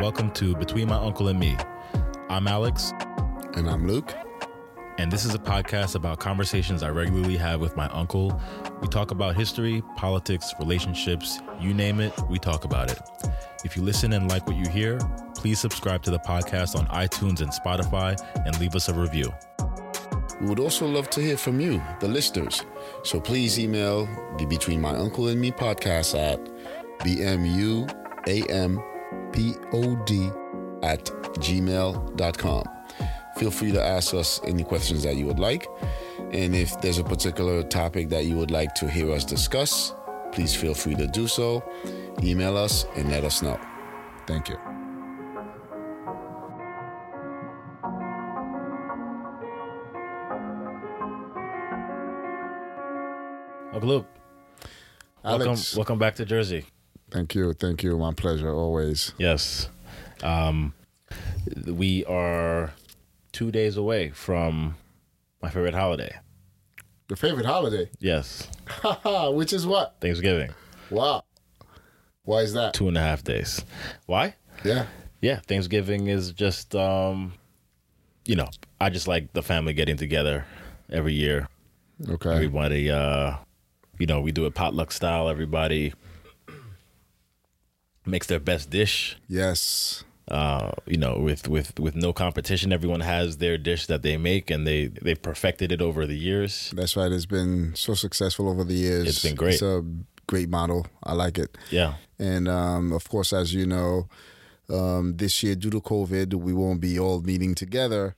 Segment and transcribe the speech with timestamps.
[0.00, 1.56] Welcome to Between My Uncle and Me.
[2.30, 2.92] I'm Alex,
[3.54, 4.14] And I'm Luke.
[4.98, 8.40] and this is a podcast about conversations I regularly have with my uncle.
[8.80, 12.98] We talk about history, politics, relationships, you name it, we talk about it.
[13.64, 14.98] If you listen and like what you hear,
[15.36, 19.32] please subscribe to the podcast on iTunes and Spotify and leave us a review.
[20.40, 22.64] We would also love to hear from you, the listeners.
[23.04, 24.06] So please email
[24.38, 26.40] the Between My Uncle and Me podcast at
[29.32, 31.04] bmuampod at
[31.38, 32.64] gmail.com.
[33.36, 35.66] Feel free to ask us any questions that you would like.
[36.32, 39.94] And if there's a particular topic that you would like to hear us discuss,
[40.32, 41.62] please feel free to do so.
[42.22, 43.58] Email us and let us know.
[44.26, 44.56] Thank you.
[53.72, 54.06] Uncle Luke,
[55.22, 55.76] welcome, Alex.
[55.76, 56.66] welcome back to Jersey.
[57.10, 57.52] Thank you.
[57.52, 57.96] Thank you.
[57.98, 59.12] My pleasure always.
[59.18, 59.68] Yes.
[60.22, 60.74] Um,
[61.66, 62.72] we are
[63.32, 64.76] two days away from
[65.42, 66.14] my favorite holiday.
[67.08, 67.90] Your favorite holiday?
[67.98, 68.48] Yes,
[69.32, 69.96] Which is what?
[70.00, 70.50] Thanksgiving.
[70.90, 71.24] Wow.
[72.22, 72.74] Why is that?
[72.74, 73.64] Two and a half days.
[74.06, 74.36] Why?
[74.64, 74.86] Yeah.
[75.20, 77.32] Yeah, Thanksgiving is just, um,
[78.26, 78.48] you know,
[78.80, 80.44] I just like the family getting together
[80.88, 81.48] every year.
[82.08, 82.32] Okay.
[82.32, 83.34] Everybody, uh,
[83.98, 85.28] you know, we do it potluck style.
[85.28, 85.92] Everybody
[88.10, 89.16] makes their best dish.
[89.28, 90.04] Yes.
[90.28, 92.72] uh, you know, with with with no competition.
[92.72, 96.70] Everyone has their dish that they make, and they they've perfected it over the years.
[96.74, 97.10] That's right.
[97.10, 99.08] It's been so successful over the years.
[99.08, 99.54] It's been great.
[99.54, 99.82] It's a
[100.26, 100.86] great model.
[101.02, 101.58] I like it.
[101.70, 104.08] Yeah, And um, of course, as you know,
[104.68, 108.14] um, this year due to COVID, we won't be all meeting together.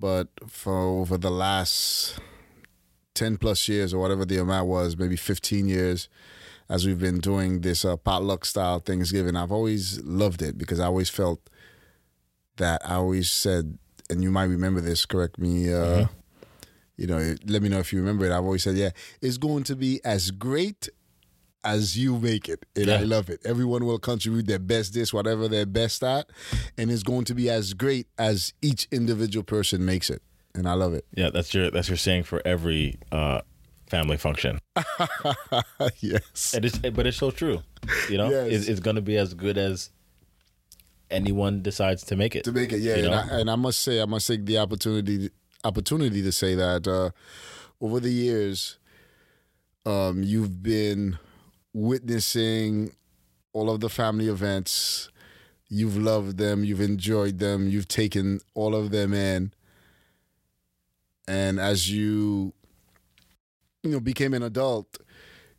[0.00, 2.18] But for over the last
[3.14, 6.08] ten plus years, or whatever the amount was, maybe fifteen years,
[6.68, 10.86] as we've been doing this uh, potluck style Thanksgiving, I've always loved it because I
[10.86, 11.40] always felt
[12.56, 13.78] that I always said,
[14.10, 15.06] and you might remember this.
[15.06, 15.72] Correct me.
[15.72, 16.06] Uh,
[17.00, 18.32] You know, let me know if you remember it.
[18.32, 18.90] I've always said, yeah,
[19.22, 20.88] it's going to be as great
[21.62, 22.66] as you make it.
[22.74, 23.40] And I love it.
[23.44, 26.28] Everyone will contribute their best dish, whatever they're best at,
[26.76, 30.22] and it's going to be as great as each individual person makes it.
[30.56, 31.04] And I love it.
[31.14, 31.30] yeah.
[31.30, 33.42] That's your that's your saying for every uh,
[33.88, 34.60] family function.
[36.00, 36.54] yes.
[36.54, 37.62] And it's but it's so true.
[38.10, 38.52] You know, Yes.
[38.52, 39.90] it's, it's going to be as good as
[41.10, 42.44] anyone decides to make it.
[42.44, 42.96] to make it, yeah.
[42.96, 43.14] You And?
[43.14, 45.30] I, and I must say, I must take the opportunity
[45.64, 47.10] opportunity to say that uh,
[47.80, 48.76] over the years,
[49.86, 51.18] um, you've been
[51.72, 52.92] witnessing
[53.52, 55.08] all of the family events.
[55.70, 56.64] You've loved them.
[56.64, 57.68] You've enjoyed them.
[57.68, 59.52] You've taken all of them in.
[61.26, 62.54] And as you,
[63.82, 64.98] you know, became an adult,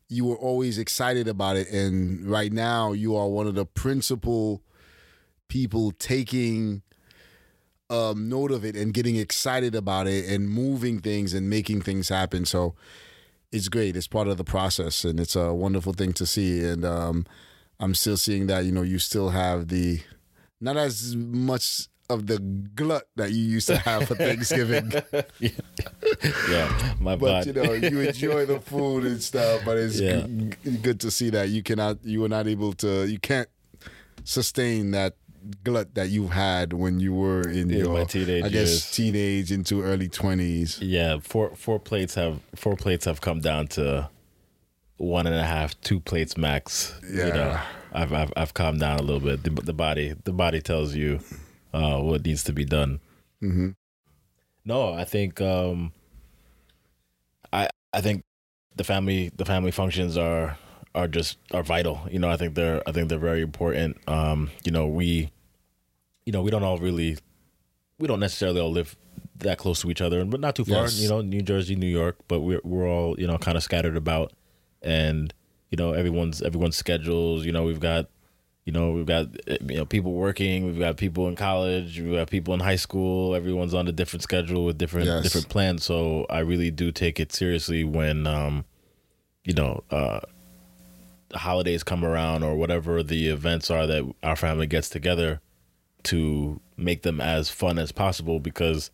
[0.08, 1.70] you were always excited about it.
[1.70, 4.62] And right now, you are one of the principal
[5.48, 6.82] people taking
[7.90, 12.10] um, note of it and getting excited about it and moving things and making things
[12.10, 12.46] happen.
[12.46, 12.76] So
[13.52, 13.96] it's great.
[13.96, 16.64] It's part of the process and it's a wonderful thing to see.
[16.64, 17.26] And um,
[17.80, 20.02] I'm still seeing that, you know, you still have the,
[20.62, 24.92] not as much of the glut that you used to have for Thanksgiving,
[26.50, 29.62] yeah, my but you know, you enjoy the food and stuff.
[29.66, 30.26] But it's Yeah.
[30.26, 33.48] g- good to see that you cannot, you were not able to, you can't
[34.24, 35.16] sustain that
[35.64, 38.92] glut that you had when you were in In your teenage I guess years.
[38.92, 40.80] teenage into early twenties.
[40.82, 44.10] yeah, four four plates have four plates have come down to
[44.98, 46.94] one and a half, two plates max.
[47.10, 47.66] You know, Yeah.
[47.94, 49.44] I've I've I've calmed down a little bit.
[49.44, 51.20] The, the body the body tells you
[51.74, 53.00] uh, what needs to be done.
[53.42, 53.70] Mm-hmm.
[54.66, 55.94] No, I think um,
[57.52, 58.24] I I think
[58.76, 60.58] the family the family functions are
[60.96, 62.02] are just are vital.
[62.10, 63.98] You know, I think they're I think they're very important.
[64.08, 65.32] Um, you know, we
[66.26, 67.18] you know we don't all really
[67.98, 68.96] we don't necessarily all live
[69.38, 70.84] that close to each other, but not too far.
[70.84, 71.00] Yes.
[71.00, 73.98] You know, New Jersey, New York, but we're we're all you know kind of scattered
[73.98, 74.34] about,
[74.82, 75.34] and
[75.70, 77.46] you know everyone's everyone's schedules.
[77.46, 78.08] You know, we've got
[78.66, 82.14] you know we've got eh, you know people working, we've got people in college, we've
[82.14, 83.34] got people in high school.
[83.36, 85.24] Everyone's on a different schedule with different Yes.
[85.24, 85.84] different plans.
[85.84, 88.66] So I really do take it seriously when um,
[89.44, 89.84] you know.
[89.92, 90.20] uh
[91.36, 95.40] holidays come around or whatever the events are that our family gets together
[96.02, 98.90] to make them as fun as possible because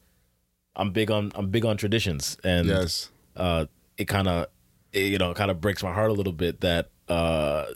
[0.76, 3.10] I'm big on I'm big on traditions and Yes.
[3.38, 4.48] uh it kind of
[4.92, 7.68] you know kind of breaks my heart a little bit that uh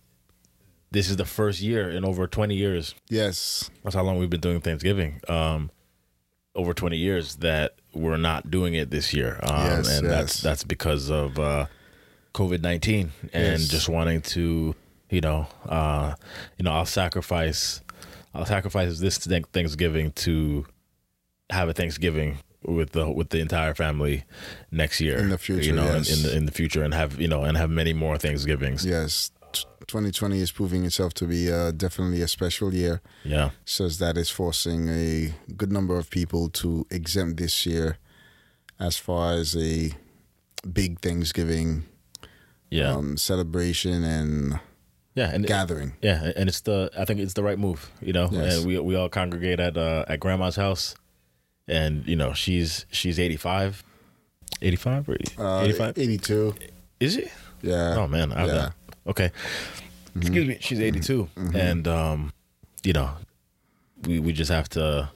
[0.92, 3.70] this is the first year in over 20 years Yes.
[3.84, 5.72] that's how long we've been doing Thanksgiving um
[6.56, 10.42] over 20 years that we're not doing it this year um Yes, and that's yes.
[10.42, 11.66] that's because of uh
[12.34, 13.68] COVID-19 and Yes.
[13.68, 14.76] just wanting to
[15.12, 16.14] You know, uh,
[16.60, 17.82] you know, I'll sacrifice,
[18.32, 20.68] I'll sacrifice this Thanksgiving to
[21.50, 24.26] have a Thanksgiving with the with the entire family
[24.70, 26.16] next year In the future, You know, in- yes.
[26.16, 28.86] in, the in the future, and have you know, and have many more Thanksgivings.
[28.86, 33.02] Yes, 2020 is proving itself to be uh, definitely a special year.
[33.24, 37.98] Yeah, Says that it's forcing a good number of people to exempt this year
[38.80, 39.92] as far as a
[40.72, 41.86] big Thanksgiving
[42.70, 44.60] yeah, um, celebration and
[45.16, 45.94] yeah, and gathering.
[46.02, 48.30] Yeah, and it's the I think it's the right move, you know.
[48.32, 48.58] Yes.
[48.58, 50.96] And we we all congregate at uh, at grandma's house,
[51.68, 53.84] and you know she's she's 85,
[54.62, 55.98] 85 or Uh, 85.
[55.98, 56.56] 82.
[57.00, 57.28] Is she?
[57.62, 57.96] Yeah.
[57.98, 58.70] Oh man, I yeah.
[59.10, 59.32] Okay.
[60.16, 60.58] Excuse me.
[60.62, 62.34] She's 82, and um,
[62.84, 63.12] you know,
[64.06, 65.10] we we just have to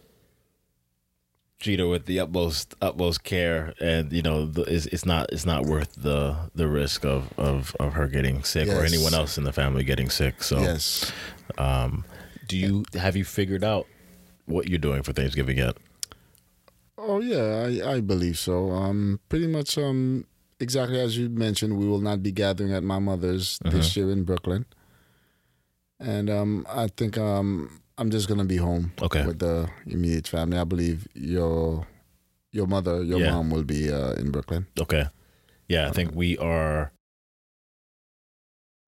[1.60, 5.46] treat her with the utmost utmost care, and you know, the, it's, it's not it's
[5.46, 9.44] not worth the the risk of of of her getting sick or anyone else in
[9.46, 10.44] the family getting sick.
[10.44, 11.12] So Yes.
[11.58, 12.04] um,
[12.48, 13.88] do you have you figured out
[14.46, 15.78] what you're doing for Thanksgiving yet?
[16.98, 18.72] Oh yeah, I, I believe so.
[18.72, 20.26] Um, pretty much um,
[20.60, 24.24] exactly as you mentioned, we will not be gathering at my mother's this year in
[24.24, 24.66] Brooklyn,
[26.00, 29.26] and um, I think um, I'm just gonna be home Okay.
[29.26, 30.58] with the immediate family.
[30.58, 31.88] I believe your
[32.52, 33.32] your mother, your Yeah.
[33.32, 34.68] mom will be uh, in Brooklyn.
[34.80, 35.06] Okay.
[35.68, 36.92] Yeah, I think we are.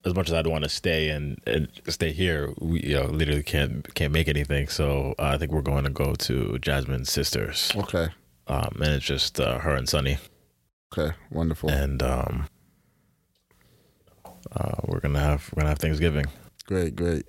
[0.04, 3.42] As much as I'd want to stay and, and stay here, we you know literally
[3.42, 4.68] can't can't make anything.
[4.68, 8.10] So uh, I think we're going to go to Jasmine's sisters, Okay,
[8.46, 10.18] um, and it's just uh, her and Sunny,
[10.98, 12.48] okay, wonderful, and um,
[14.52, 16.26] uh, we're gonna have we're gonna have Thanksgiving.
[16.66, 17.26] great, great.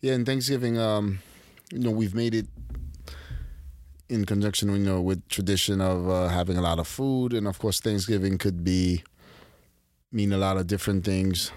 [0.00, 1.20] Yeah, and Thanksgiving, um,
[1.72, 2.46] you know, we've made it
[4.08, 7.58] in conjunction, you know, with tradition of uh, having a lot of food, and of
[7.58, 9.02] course, Thanksgiving could be
[10.12, 11.50] mean a lot of different things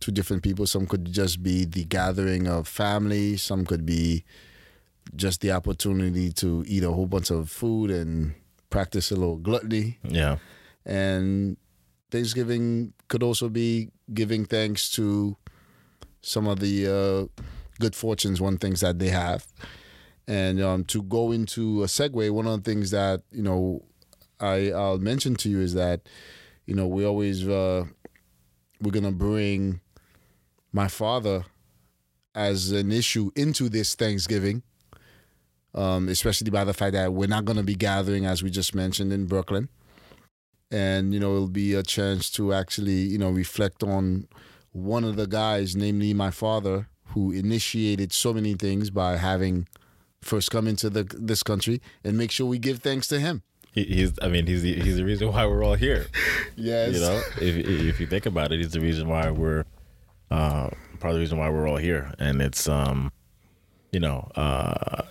[0.00, 0.66] to different people.
[0.66, 3.36] Some could just be the gathering of family.
[3.36, 4.24] Some could be
[5.14, 8.34] just the opportunity to eat a whole bunch of food and
[8.70, 9.98] practice a little gluttony.
[10.02, 10.38] Yeah,
[10.84, 11.56] And
[12.10, 15.36] Thanksgiving could also be giving thanks to
[16.20, 17.42] some of the uh,
[17.78, 19.46] good fortunes, one things that they have.
[20.28, 23.84] And um, to go into a segue, one of the things that you know
[24.40, 26.08] I I'll mention to you is that
[26.66, 27.84] you know we always uh,
[28.80, 29.80] we're gonna bring
[30.72, 31.44] my father
[32.34, 34.62] as an issue into this Thanksgiving,
[35.76, 39.12] um, especially by the fact that we're not gonna be gathering as we just mentioned
[39.12, 39.68] in Brooklyn
[40.70, 44.26] and you know it'll be a chance to actually you know reflect on
[44.72, 49.68] one of the guys namely my father who initiated so many things by having
[50.20, 53.42] first come into the this country and make sure we give thanks to him
[53.72, 54.18] he, he's.
[54.22, 56.06] I mean, he's the, he's the reason why we're all here.
[56.56, 59.66] yes You know, if if you think about it, he's the reason why we're
[60.30, 63.12] uh, part of the reason why we're all here, and it's um,
[63.92, 65.02] you know, uh,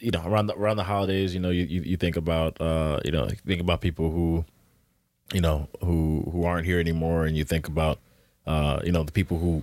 [0.00, 3.00] you know, around the around the holidays, you know, you you, you think about uh,
[3.04, 4.44] you know, think about people who,
[5.32, 7.98] you know, who who aren't here anymore, and you think about
[8.46, 9.62] uh, you know, the people who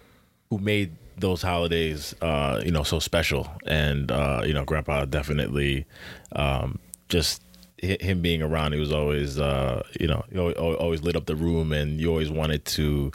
[0.50, 5.86] who made those holidays uh, you know, so special, and uh, you know, Grandpa definitely
[6.34, 7.42] um, just
[7.78, 11.72] him being around, he was always, uh, you know, he always, lit up the room,
[11.72, 13.12] and you always wanted to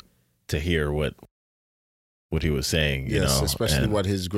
[0.48, 1.14] to hear what
[2.30, 3.08] what he was saying.
[3.08, 4.28] You yes know, especially And- what his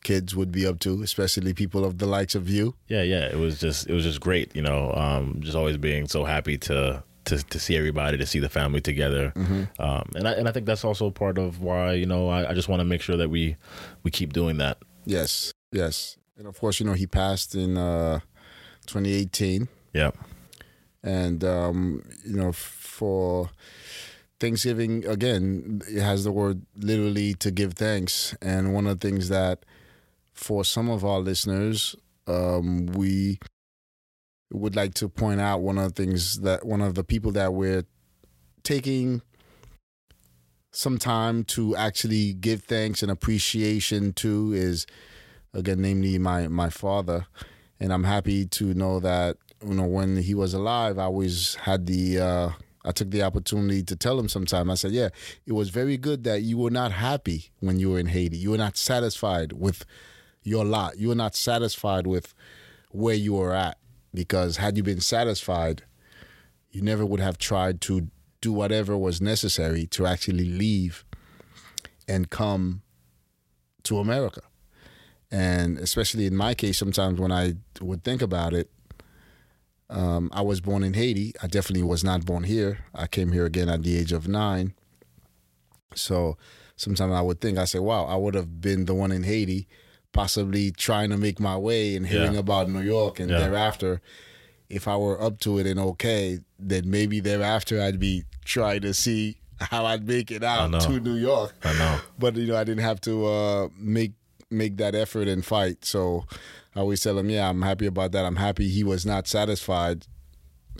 [0.00, 2.74] grandkids would be up to especially people of the likes of you.
[2.88, 4.54] Yeah, yeah, it was just it was just great.
[4.54, 8.38] You know, um, just always being so happy to to to see everybody, to see
[8.40, 9.32] the family together,
[9.78, 12.54] um, and I and I think that's also part of why you know I, I
[12.54, 13.56] just want to make sure that we
[14.02, 14.78] we keep doing that.
[15.04, 16.16] yes yes.
[16.36, 18.20] And of course you know he passed in uh
[18.86, 20.10] 2018 Yeah,
[21.02, 23.50] and um, you know for
[24.38, 28.34] Thanksgiving again it has the word literally to give thanks.
[28.40, 29.64] And one of the things that
[30.40, 31.94] for some of our listeners
[32.26, 33.38] um, we
[34.52, 37.52] would like to point out one of the things that one of the people that
[37.52, 37.84] we're
[38.62, 39.20] taking
[40.72, 44.86] some time to actually give thanks and appreciation to is
[45.52, 47.26] again namely my my father.
[47.78, 51.86] And I'm happy to know that you know when he was alive I always had
[51.86, 52.50] the uh
[52.82, 54.70] I took the opportunity to tell him sometime.
[54.70, 55.10] I said yeah
[55.46, 58.38] it was very good that you were not happy when you were in Haiti.
[58.38, 59.84] You were not satisfied with
[60.42, 62.34] your lot you were not satisfied with
[62.90, 63.78] where you were at
[64.12, 65.82] because had you been satisfied
[66.70, 68.08] you never would have tried to
[68.40, 71.04] do whatever was necessary to actually leave
[72.08, 72.82] and come
[73.82, 74.40] to America
[75.30, 78.70] and especially in my case, sometimes when I would think about it,
[79.88, 81.34] um, I was born in Haiti.
[81.42, 82.80] I definitely was not born here.
[82.94, 84.74] I came here again at the age of nine.
[85.94, 86.36] So
[86.76, 89.68] sometimes I would think, I say, wow, I would have been the one in Haiti,
[90.12, 92.40] possibly trying to make my way and hearing Yeah.
[92.40, 93.38] about New York, and Yeah.
[93.38, 94.00] thereafter,
[94.68, 98.94] if I were up to it and okay, then maybe thereafter I'd be trying to
[98.94, 101.54] see how I'd make it out to New York.
[101.64, 102.00] I know.
[102.18, 104.12] But you know, I didn't have to uh, make
[104.50, 105.84] make that effort and fight.
[105.84, 106.24] So
[106.74, 108.24] I always tell him, yeah, I'm happy about that.
[108.24, 110.06] I'm happy he was not satisfied,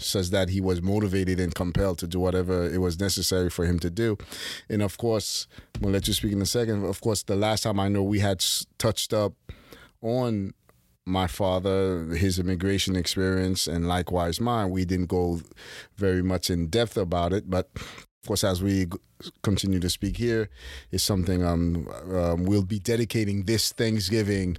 [0.02, 3.78] such that he was motivated and compelled to do whatever it was necessary for him
[3.80, 4.16] to do.
[4.69, 5.47] And of course,
[5.80, 6.85] we'll let you speak in a second.
[6.85, 8.45] Of course, the last time I know we had
[8.78, 9.35] touched up
[10.02, 10.54] on
[11.07, 15.40] my father, his immigration experience, and likewise mine, we didn't go
[15.97, 17.50] very much in depth about it.
[17.50, 18.87] But of course, as we
[19.42, 20.49] continue to speak here,
[20.90, 24.59] is something um, um, we'll be dedicating this Thanksgiving,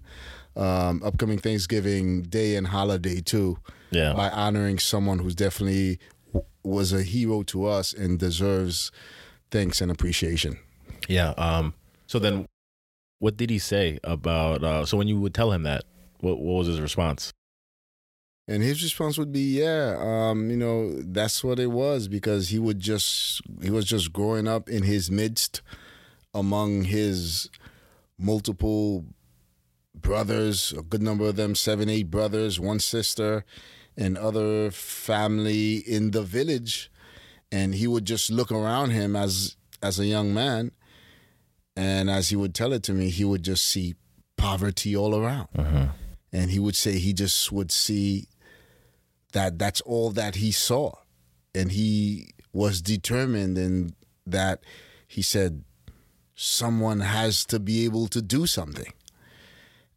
[0.56, 3.58] um, upcoming Thanksgiving day and holiday to,
[3.92, 4.14] Yeah.
[4.14, 6.00] by honoring someone who's definitely
[6.64, 8.92] was a hero to us and deserves
[9.50, 10.58] thanks and appreciation.
[11.08, 11.30] Yeah.
[11.32, 11.74] Um.
[12.08, 12.46] So then,
[13.20, 14.64] what did he say about?
[14.64, 15.84] Uh, so when you would tell him that,
[16.20, 17.32] what what was his response?
[18.48, 22.60] And his response would be, "Yeah, um, you know, that's what it was because he
[22.60, 25.62] would just he was just growing up in his midst
[26.34, 27.50] among his
[28.18, 29.06] multiple
[29.96, 33.46] brothers, a good number of them, seven, eight brothers, one sister,
[33.98, 36.92] and other family in the village,
[37.52, 40.72] and he would just look around him as as a young man,
[41.76, 43.96] and as he would tell it to me, he would just see
[44.38, 45.48] poverty all around.
[45.58, 45.86] Mm-hmm.
[46.34, 48.28] And he would say he just would see
[49.34, 50.94] that that's all that he saw.
[51.54, 53.96] And he was determined in
[54.26, 54.64] that
[55.08, 55.64] he said
[56.36, 58.94] someone has to be able to do something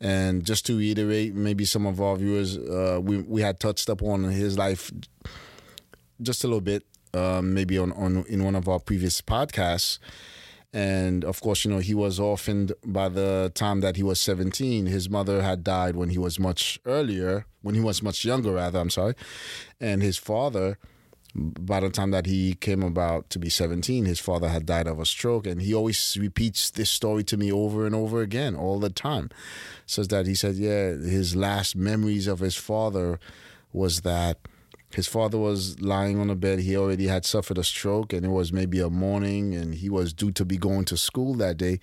[0.04, 4.02] and just to reiterate maybe some of our viewers uh, we, we had touched up
[4.02, 4.92] on his life
[6.22, 6.84] just a little bit
[7.14, 9.98] um, maybe on, on in one of our previous podcasts
[10.74, 14.86] and of course, you know, he was orphaned by the time that he was 17.
[14.86, 18.80] His mother had died when he was much earlier, when he was much younger, rather,
[18.80, 19.14] I'm sorry.
[19.80, 20.76] And his father,
[21.34, 25.00] by the time that he came about to be 17, his father had died of
[25.00, 25.46] a stroke.
[25.46, 29.30] And he always repeats this story to me over and over again, all the time.
[29.86, 33.18] Says that he said, yeah, his last memories of his father
[33.72, 34.38] was that
[34.94, 36.60] his father was lying on a bed.
[36.60, 40.12] He already had suffered a stroke, and it was maybe a morning, and he was
[40.12, 41.80] due to be going to school that day.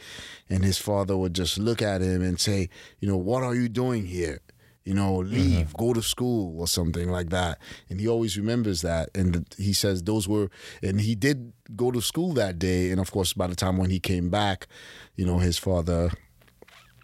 [0.50, 2.70] And his father would just look at him and say,
[3.02, 4.40] You know, what are you doing here?
[4.84, 5.34] You know, mm-hmm.
[5.34, 7.60] leave, go to school, or something like that.
[7.90, 9.10] And he always remembers that.
[9.14, 10.50] And he says those were,
[10.82, 12.90] and he did go to school that day.
[12.92, 14.68] And of course, by the time when he came back,
[15.16, 16.12] you know, his father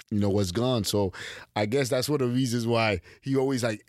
[0.09, 0.83] you know, was gone.
[0.83, 1.11] So
[1.55, 3.85] I guess that's one of the reasons why he always like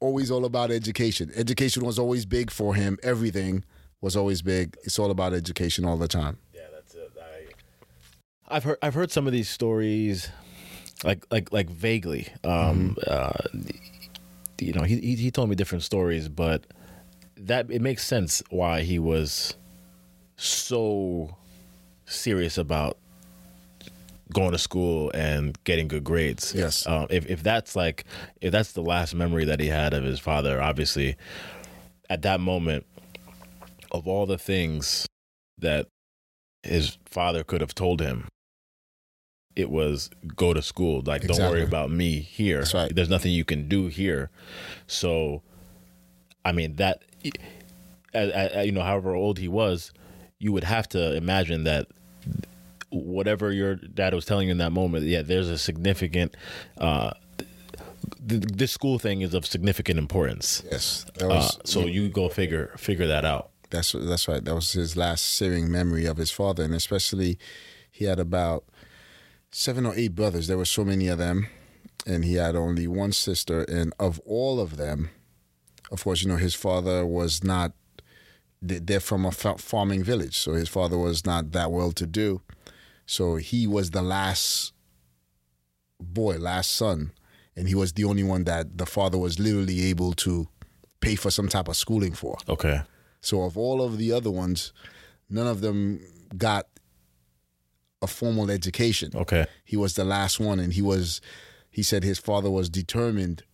[0.00, 1.30] always all about education.
[1.34, 2.98] Education was always big for him.
[3.02, 3.64] Everything
[4.00, 4.76] was always big.
[4.84, 6.38] It's all about education all the time.
[6.54, 7.12] Yeah, that's it.
[7.20, 10.30] I, I've heard I've heard some of these stories,
[11.04, 12.28] like like like vaguely.
[12.44, 13.32] Um, uh,
[14.60, 16.64] you know, he, he he told me different stories, but
[17.36, 19.54] that it makes sense why he was
[20.36, 21.36] so
[22.06, 22.96] serious about
[24.32, 26.54] going to school and getting good grades.
[26.54, 26.86] Yes.
[26.86, 28.04] Um, if if that's like
[28.40, 31.16] if that's the last memory that he had of his father, obviously,
[32.10, 32.86] at that moment,
[33.92, 35.06] of all the things
[35.58, 35.86] that
[36.62, 38.28] his father could have told him,
[39.58, 41.02] it was go to school.
[41.04, 42.58] Like, don't worry about me here.
[42.58, 42.94] That's right.
[42.94, 44.30] There's nothing you can do here.
[44.86, 45.42] So,
[46.44, 49.92] I mean that, you know, however old he was,
[50.38, 51.88] you would have to imagine that
[52.90, 56.36] whatever your dad was telling you in that moment, yeah, there's a significant.
[56.78, 57.10] Uh,
[58.28, 60.62] th- this school thing is of significant importance.
[60.70, 63.50] Yes, that Uh, was so you go figure figure that out.
[63.70, 64.42] That's that's right.
[64.44, 67.38] That was his last searing memory of his father, and especially
[67.90, 68.64] he had about
[69.50, 70.46] seven or eight brothers.
[70.46, 71.46] There were so many of them,
[72.06, 73.62] and he had only one sister.
[73.64, 75.10] And of all of them,
[75.90, 77.72] of course, you know his father was not.
[78.60, 82.42] they- They're from a farming village, so his father was not that well to do.
[83.06, 84.72] So he was the last
[86.00, 87.12] boy, last son,
[87.56, 90.48] and he was the only one that the father was literally able to
[91.00, 92.36] pay for some type of schooling for.
[92.48, 92.82] Okay.
[93.20, 94.72] So of all of the other ones,
[95.30, 96.00] none of them
[96.36, 96.66] got
[98.02, 99.10] a formal education.
[99.14, 99.46] Okay.
[99.64, 101.20] He was the last one, and he was.
[101.70, 103.44] He said his father was determined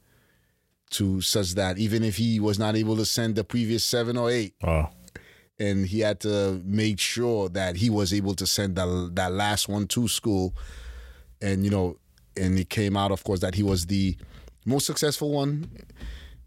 [0.90, 4.30] to such that even if he was not able to send the previous seven or
[4.30, 4.88] eight, Oh.
[5.58, 9.68] and he had to make sure that he was able to send that that last
[9.68, 10.54] one to school,
[11.42, 11.98] and you know,
[12.36, 14.16] and it came out, of course, that he was the
[14.64, 15.70] most successful one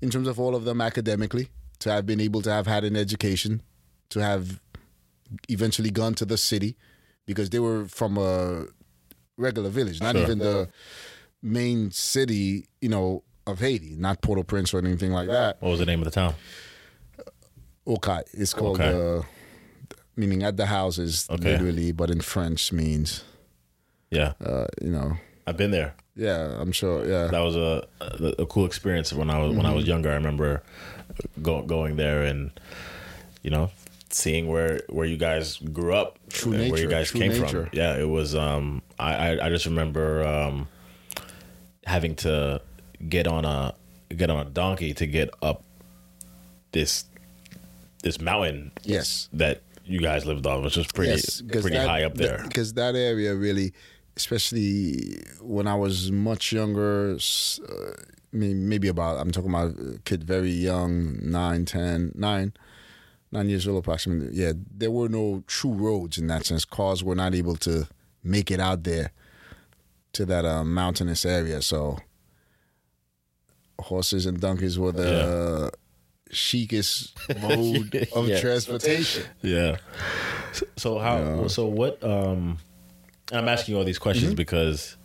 [0.01, 1.49] in terms of all of them academically
[1.79, 3.61] to have been able to have had an education,
[4.09, 4.59] to have
[5.49, 6.75] eventually gone to the city,
[7.27, 8.65] because they were from a
[9.37, 10.23] regular village, not Sure.
[10.23, 10.67] even the
[11.43, 15.61] main city, you know, of Haiti, not Port-au-Prince or anything like that.
[15.61, 16.33] What was the name of the town?
[17.85, 19.19] Okay, it's called Okay.
[19.19, 19.21] uh,
[20.15, 21.51] meaning at the houses Okay.
[21.51, 23.23] literally, but in French means
[24.09, 25.17] Yeah, uh, you know.
[25.45, 25.93] I've been there.
[26.15, 27.05] Yeah, I'm sure.
[27.05, 30.09] Yeah, That was a a, a cool experience when I was when I was younger.
[30.09, 30.63] I remember
[31.41, 32.51] go, going there and
[33.43, 33.69] you know
[34.09, 37.47] seeing where where you guys grew up, True and where you guys came nature.
[37.65, 37.69] from.
[37.73, 38.35] Yeah, it was.
[38.35, 40.67] Um, I I, I just remember um,
[41.85, 42.61] having to
[43.09, 43.73] get on a
[44.15, 45.63] get on a donkey to get up
[46.71, 47.05] this
[48.03, 49.27] this mountain yes.
[49.33, 52.43] that you guys lived on, which was pretty Yes, pretty that- high up there.
[52.43, 53.73] Because that area really,
[54.15, 57.91] especially when I was much younger, uh,
[58.31, 62.53] maybe about, I'm talking about a kid very young, nine, ten, nine,
[63.31, 64.29] nine years old approximately.
[64.33, 66.65] Yeah, there were no true roads in that sense.
[66.65, 67.87] Cars were not able to
[68.23, 69.11] make it out there
[70.13, 71.61] to that uh, mountainous area.
[71.61, 71.97] So
[73.79, 75.71] horses and donkeys were the
[76.31, 78.39] chicest mode of Yeah.
[78.41, 79.23] transportation.
[79.41, 79.77] Yeah.
[80.53, 81.47] So, so how?
[81.47, 82.03] So what?
[82.03, 82.57] Um,
[83.31, 84.35] I'm asking you all these questions Mm-hmm.
[84.37, 84.96] because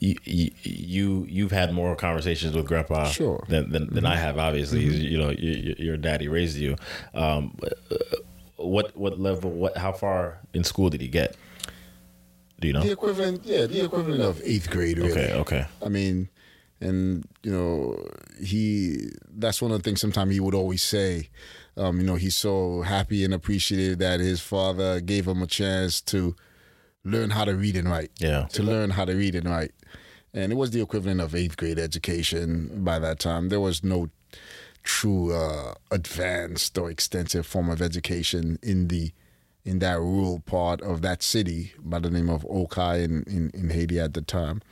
[0.00, 3.38] you, you you you've had more conversations with Grandpa Sure.
[3.38, 3.52] Mm-hmm.
[3.52, 4.38] than than, than I have.
[4.38, 6.76] Obviously, you know, you, your daddy raised you.
[7.14, 7.56] Um,
[8.56, 9.50] what what level?
[9.50, 9.76] What?
[9.76, 11.36] How far in school did he get?
[12.60, 12.82] Do you know?
[12.82, 14.98] The equivalent, yeah, the equivalent of eighth grade.
[14.98, 15.12] Really.
[15.12, 15.32] Okay.
[15.34, 15.66] Okay.
[15.84, 16.28] I mean,
[16.80, 18.06] and you know,
[18.42, 19.10] he.
[19.30, 20.00] That's one of the things.
[20.00, 21.28] Sometimes he would always say,
[21.76, 26.00] um, you know, he's so happy and appreciative that his father gave him a chance
[26.02, 26.36] to
[27.04, 28.10] learn how to read and write.
[28.18, 28.46] Yeah.
[28.52, 29.72] To learn how to read and write,
[30.32, 33.48] and it was the equivalent of eighth grade education by that time.
[33.48, 34.10] There was no
[34.82, 39.12] true uh, advanced or extensive form of education in the
[39.62, 43.68] in that rural part of that city by the name of Okai in, in, in
[43.68, 44.62] Haiti at the time.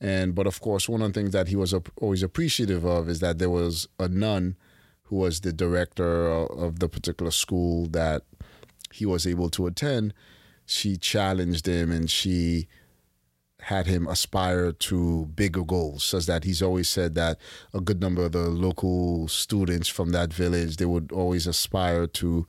[0.00, 3.18] And but of course, one of the things that he was always appreciative of is
[3.20, 4.56] that there was a nun
[5.04, 8.22] who was the director of, of the particular school that
[8.92, 10.14] he was able to attend.
[10.68, 12.68] She challenged him and she
[13.62, 17.38] had him aspire to bigger goals, such that he's always said that
[17.74, 22.46] a good number of the local students from that village they would always aspire to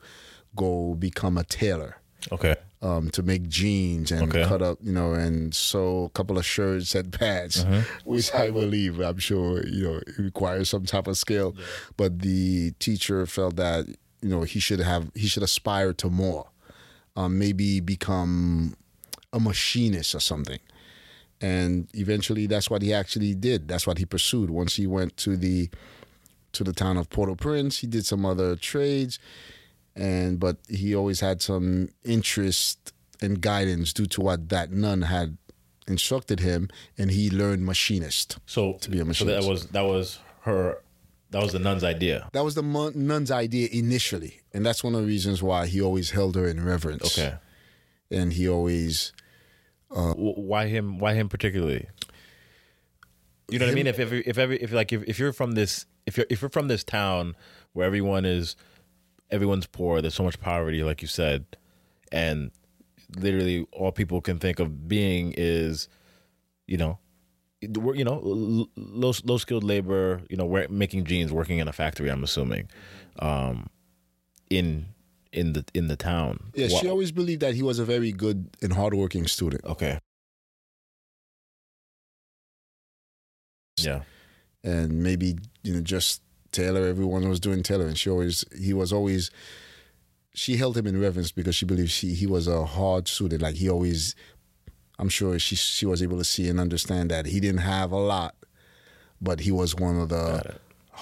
[0.54, 1.96] go become a tailor
[2.30, 2.54] Okay.
[2.82, 4.44] um, to make jeans and Okay.
[4.44, 7.64] cut up, you know, and sew a couple of shirts and pants,
[8.04, 11.56] which I believe I'm sure you know it requires some type of skill.
[11.96, 13.86] But the teacher felt that
[14.22, 16.49] you know he should have he should aspire to more,
[17.24, 18.74] um, maybe become
[19.32, 20.60] a machinist or something.
[21.40, 23.68] And eventually, that's what he actually did.
[23.68, 24.50] That's what he pursued.
[24.50, 25.70] Once he went to the
[26.52, 29.20] to the town of Port-au-Prince, he did some other trades
[29.96, 35.36] and but he always had some interest and guidance due to what that nun had
[35.86, 39.36] instructed him and he learned machinist So To be a machinist.
[39.36, 40.78] So that was that was her.
[41.30, 42.28] That was the nun's idea.
[42.32, 42.62] that was the
[42.94, 46.64] nun's idea initially and that's one of the reasons why he always held her in
[46.64, 47.36] reverence Okay.
[48.10, 49.12] and he always
[49.92, 50.98] uh, W- why him?
[50.98, 51.88] Why him particularly?
[53.50, 53.86] You know what I mean?
[53.88, 56.48] If if if every if like if, if you're from this if you're if you're
[56.50, 57.34] from this town
[57.72, 58.54] where everyone is
[59.30, 61.44] everyone's poor, there's so much poverty, like you said,
[62.12, 62.50] and
[63.16, 65.88] literally all people can think of being is,
[66.68, 66.98] you know,
[67.60, 68.20] you know,
[68.76, 72.10] low low skilled labor, you know, wear- making jeans, working in a factory.
[72.10, 72.68] I'm assuming,
[73.18, 73.68] um,
[74.48, 74.86] in
[75.32, 76.50] in the in the town.
[76.54, 79.98] yeah Wha- she always believed that he was a very good and hardworking student okay.
[83.78, 84.02] Yeah.
[84.62, 86.86] and maybe you know just tailor.
[86.86, 89.30] Everyone was doing tailor, and she always he was always.
[90.34, 93.42] She held him in reverence because she believed she he was a hard student.
[93.42, 94.14] Like he always,
[95.00, 98.02] I'm sure she she was able to see and understand that he didn't have a
[98.14, 98.34] lot,
[99.20, 100.24] but he was one of the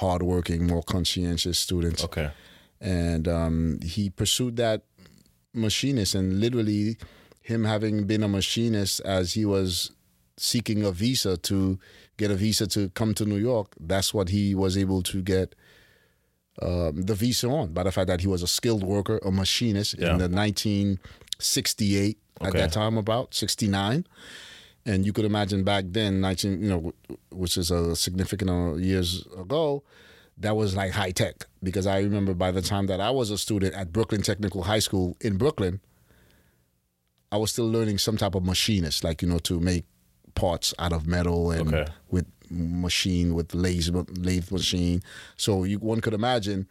[0.00, 2.30] hardworking, more conscientious students Okay.
[2.80, 4.82] and um, he pursued that
[5.52, 6.96] machinist and literally
[7.42, 9.90] him having been a machinist as he was
[10.36, 11.78] seeking a visa to
[12.16, 15.56] get a visa to come to New York that's what he was able to get
[16.62, 19.96] um, the visa on by the fact that he was a skilled worker a machinist
[19.98, 20.12] Yeah.
[20.12, 24.06] in the 1968 at that time about 69
[24.86, 26.92] and you could imagine back then 19 you know
[27.30, 29.82] which is a significant uh, years ago
[30.40, 33.38] that was like high tech because I remember by the time that I was a
[33.38, 35.80] student at Brooklyn Technical High School in Brooklyn,
[37.32, 39.84] I was still learning some type of machinist, like you know, to make
[40.34, 41.90] parts out of metal and Okay.
[42.10, 45.02] with machine with lathe lathe machine.
[45.36, 46.68] So you one could imagine,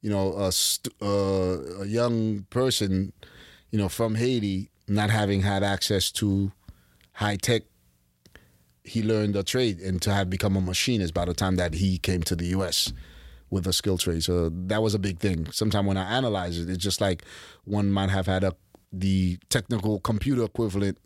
[0.00, 3.12] you know, a st- uh, a young person,
[3.70, 6.52] you know, from Haiti not having had access to
[7.12, 7.62] high tech,
[8.82, 11.98] he learned a trade and to have become a machinist by the time that he
[11.98, 12.92] came to the U.S.
[13.50, 14.22] with a skill trade.
[14.22, 15.50] So that was a big thing.
[15.50, 17.24] Sometimes when I analyze it, it's just like
[17.64, 18.54] one might have had a
[18.92, 20.98] the technical computer equivalent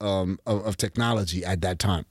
[0.00, 2.04] um, of, of technology at that time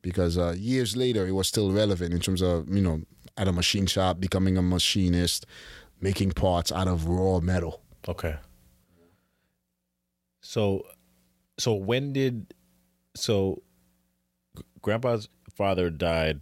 [0.00, 3.02] because uh, years later it was still relevant in terms of you know
[3.36, 5.44] at a machine shop becoming a machinist
[6.00, 8.36] making parts out of raw metal Okay.
[10.40, 10.86] So,
[11.58, 12.54] so when did
[13.14, 13.62] so
[14.82, 16.40] Grandpa's father died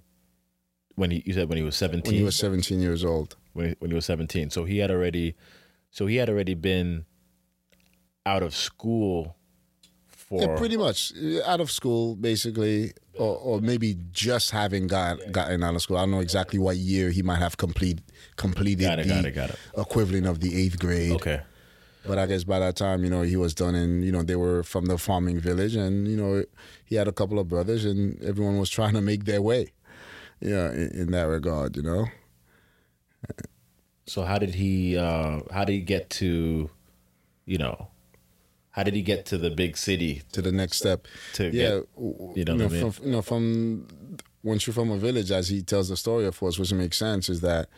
[0.94, 3.70] when he you said when he was seventeen when he was 17 years old when
[3.70, 4.50] he, when he was seventeen.
[4.50, 5.34] So he had already,
[5.90, 7.04] so he had already been
[8.26, 9.36] out of school
[10.06, 15.16] for yeah, pretty much uh, out of school basically or, or maybe just having got
[15.32, 18.00] gotten out of school i don't know exactly what year he might have complete
[18.36, 19.58] completed Got it, the got it, got it.
[19.78, 21.40] equivalent of the eighth grade okay.
[22.08, 24.34] But I guess by that time, you know, he was done, and you know, they
[24.36, 26.42] were from the farming village, and you know,
[26.84, 29.72] he had a couple of brothers, and everyone was trying to make their way.
[30.40, 32.06] Yeah, in, in that regard, you know.
[34.06, 34.96] So how did he?
[34.96, 36.70] uh How did he get to?
[37.44, 37.88] You know,
[38.70, 40.22] how did he get to the big city?
[40.32, 41.06] To the next step.
[41.34, 42.90] To yeah, get- you know I mean?
[42.90, 43.86] from you know from
[44.42, 47.28] once you're from a village, as he tells the story, of course, which makes sense,
[47.28, 47.68] is that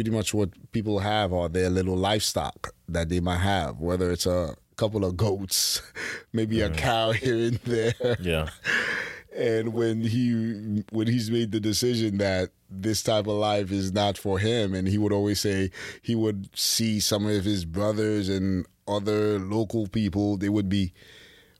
[0.00, 4.24] pretty much what people have are their little livestock that they might have, whether it's
[4.24, 5.82] a couple of goats,
[6.32, 8.16] maybe a cow here and there.
[8.18, 8.48] Yeah.
[9.36, 14.16] and when he when he's made the decision that this type of life is not
[14.16, 18.64] for him and he would always say he would see some of his brothers and
[18.88, 20.94] other local people they would be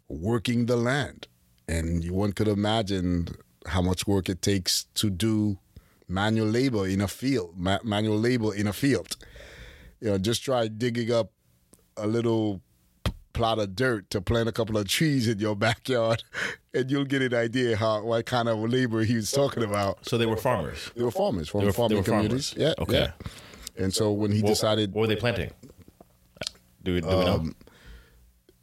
[0.08, 1.28] working the land
[1.68, 3.28] and one could imagine
[3.66, 5.58] how much work it takes to do
[6.10, 9.16] manual labor in a field ma- manual labor in a field
[10.00, 11.30] you know just try digging up
[11.96, 12.60] a little
[13.04, 16.22] p- plot of dirt to plant a couple of trees in your backyard,
[16.72, 20.06] and you'll get an idea how what kind of labor he was talking about.
[20.06, 20.90] So they were farmers.
[20.96, 22.50] They were farmers from They were, farming communities.
[22.54, 22.74] farmers.
[22.78, 23.12] Yeah, Okay.
[23.78, 23.82] yeah.
[23.84, 25.50] And so when he decided What were they planting?
[26.82, 27.34] Do we, do we know?
[27.34, 27.56] Um,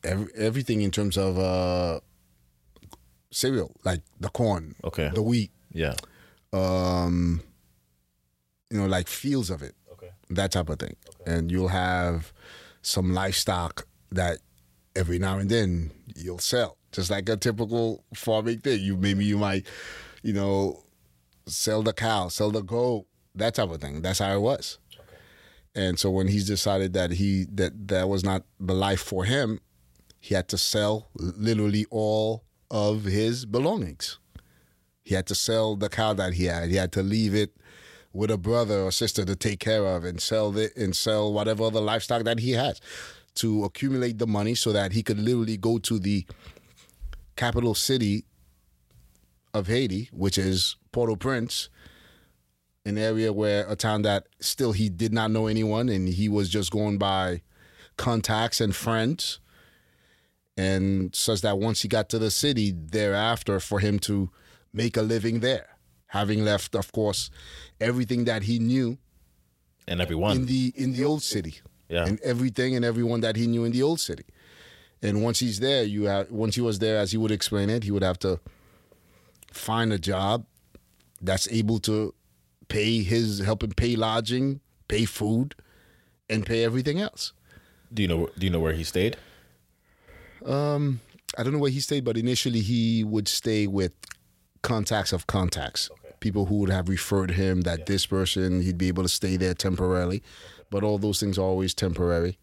[0.04, 2.00] every, everything in terms of uh,
[3.32, 5.12] cereal, like the corn, Okay.
[5.14, 5.94] the wheat, Yeah.
[6.54, 7.42] Um,
[8.70, 9.76] you know, like fields of it.
[9.94, 10.12] Okay.
[10.30, 10.96] that type of thing.
[11.26, 12.32] And you'll have
[12.82, 14.40] some livestock that
[14.96, 18.82] every now and then you'll sell, just like a typical farming thing.
[18.82, 19.66] You maybe you might,
[20.24, 20.84] you know,
[21.48, 23.06] sell the cow, sell the goat,
[23.36, 24.02] that type of thing.
[24.02, 24.78] That's how it was.
[25.76, 29.60] And so when he's decided that he that that was not the life for him,
[30.20, 34.18] he had to sell literally all of his belongings.
[35.08, 36.70] He had to sell the cow that he had.
[36.70, 37.56] He had to leave it
[38.12, 41.64] with a brother or sister to take care of and sell it and sell whatever
[41.64, 42.82] other livestock that he has
[43.36, 46.26] to accumulate the money so that he could literally go to the
[47.38, 48.26] capital city
[49.54, 51.70] of Haiti, which is Port-au-Prince,
[52.86, 56.50] an area where a town that still he did not know anyone and he was
[56.50, 57.44] just going by
[57.96, 59.40] contacts and friends.
[60.58, 64.32] And such that once he got to the city thereafter for him to
[64.84, 65.68] make a living there,
[66.08, 67.30] having left, of course,
[67.90, 68.98] everything that he knew
[69.88, 70.36] And everyone.
[70.38, 71.56] in the in the old city.
[71.90, 72.06] Yeah.
[72.08, 74.26] And everything and everyone that he knew in the old city.
[75.02, 77.84] And once he's there, you have once he was there, as he would explain it,
[77.88, 78.40] he would have to
[79.68, 80.46] find a job
[81.22, 82.14] that's able to
[82.68, 85.56] pay his help him pay lodging, pay food,
[86.30, 87.34] and pay everything else.
[87.94, 88.22] do you know?
[88.38, 89.16] Do you know where he stayed?
[90.46, 91.00] Um,
[91.38, 93.94] I don't know where he stayed, but initially he would stay with
[94.68, 95.90] contacts of contacts.
[96.20, 99.54] People who would have referred him that this person he'd be able to stay there
[99.54, 100.22] temporarily,
[100.70, 102.38] but all those things are always temporary,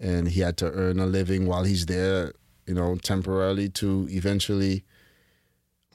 [0.00, 2.32] and he had to earn a living while he's there,
[2.66, 4.84] you know, temporarily to eventually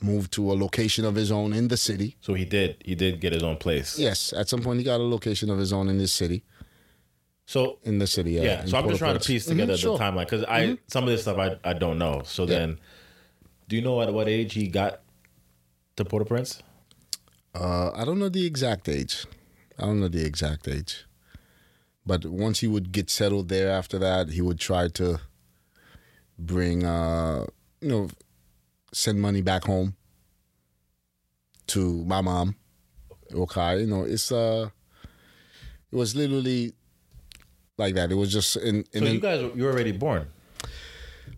[0.02, 2.16] move to a location of his own in the city.
[2.22, 2.78] So he did.
[2.86, 3.98] He did get his own place.
[3.98, 6.44] Yes, at some point he got a location of his own in this city.
[7.48, 8.44] So In the city, yeah.
[8.44, 8.66] yeah.
[8.66, 9.98] So I'm just trying to piece together mm-hmm, sure.
[9.98, 10.74] the timeline because I mm-hmm.
[10.86, 12.22] some of this stuff I, I don't know.
[12.24, 12.80] So then,
[13.68, 15.02] do you know at what age he got
[16.00, 16.62] to Port-au-Prince?
[17.54, 19.26] Uh, I don't know the exact age.
[19.78, 21.06] I don't know the exact age.
[22.06, 25.20] But once he would get settled there after that, he would try to
[26.38, 27.46] bring, uh,
[27.82, 28.08] you know,
[28.94, 29.96] send money back home
[31.68, 32.56] to my mom.
[33.32, 34.70] Okay, you know, it's uh,
[35.92, 36.74] it was literally
[37.78, 38.12] like that.
[38.12, 40.28] It was just in, in So you guys you were already born.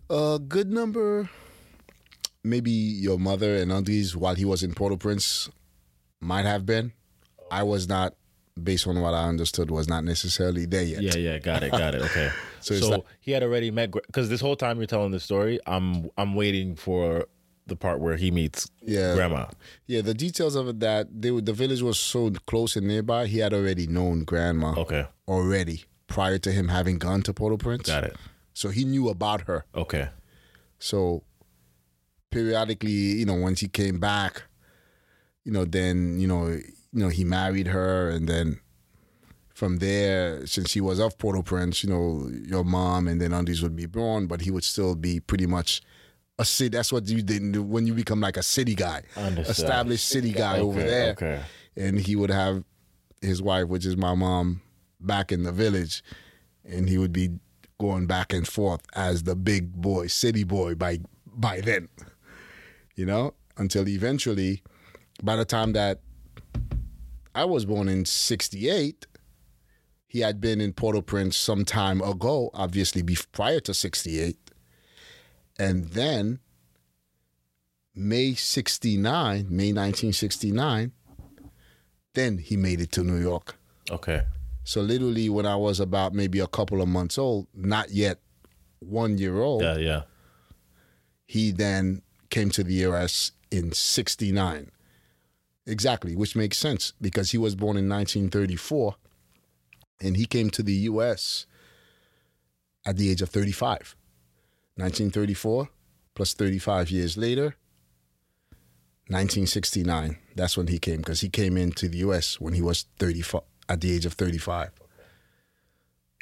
[0.08, 1.28] a good number,
[2.44, 5.48] maybe your mother and aunties while he was in Port-au-Prince
[6.20, 6.92] might have been.
[7.50, 8.14] I was not,
[8.60, 11.02] based on what I understood, was not necessarily there yet.
[11.02, 12.02] Yeah, yeah, got it, got it.
[12.02, 12.30] Okay.
[12.60, 15.58] So So like, he had already met because this whole time you're telling the story,
[15.66, 17.26] I'm I'm waiting for
[17.66, 19.14] the part where he meets Yeah.
[19.14, 19.46] grandma.
[19.86, 23.26] yeah, the details of it that they were, the village was so close and nearby.
[23.26, 27.86] He had already known grandma Okay, already prior to him having gone to Port-au-Prince.
[27.86, 28.16] got it.
[28.52, 29.64] So he knew about her.
[29.74, 30.08] Okay,
[30.78, 31.22] So
[32.32, 34.42] periodically, you know, once he came back,
[35.44, 38.58] you know, then you know, you know, he married her, and then
[39.54, 43.76] from there, since he was of Port-au-Prince, you know, your mom and then Undies would
[43.76, 45.82] be born, but he would still be pretty much
[46.38, 46.70] a city.
[46.70, 50.82] That's what you did when you become like a city guy, established city guy over
[50.82, 51.40] there, okay.
[51.76, 52.64] and he would have
[53.20, 54.62] his wife, which is my mom,
[54.98, 56.02] back in the village,
[56.64, 57.30] and he would be
[57.78, 61.88] going back and forth as the big boy, city boy by by then.
[62.94, 64.62] You know, until eventually,
[65.22, 66.00] by the time that
[67.34, 69.06] I was born in '68,
[70.06, 73.02] he had been in Port-au-Prince some time ago, obviously
[73.32, 74.36] prior to '68,
[75.58, 76.40] and then
[77.94, 80.92] May '69, May 1969
[82.14, 83.56] then he made it to New York.
[83.90, 84.22] okay,
[84.64, 88.18] So literally when I was about maybe a couple of months old, not yet
[88.80, 90.02] one year old, yeah, yeah.
[91.24, 92.02] he then
[92.32, 94.70] came to the US in 69.
[95.66, 98.96] Exactly, which makes sense because he was born in 1934
[100.00, 101.46] and he came to the US
[102.84, 103.94] at the age of 35.
[104.76, 105.68] 1934
[106.14, 107.54] plus 35 years later,
[109.08, 110.16] 1969.
[110.34, 113.82] That's when he came because he came into the US when he was 35 at
[113.82, 114.70] the age of 35.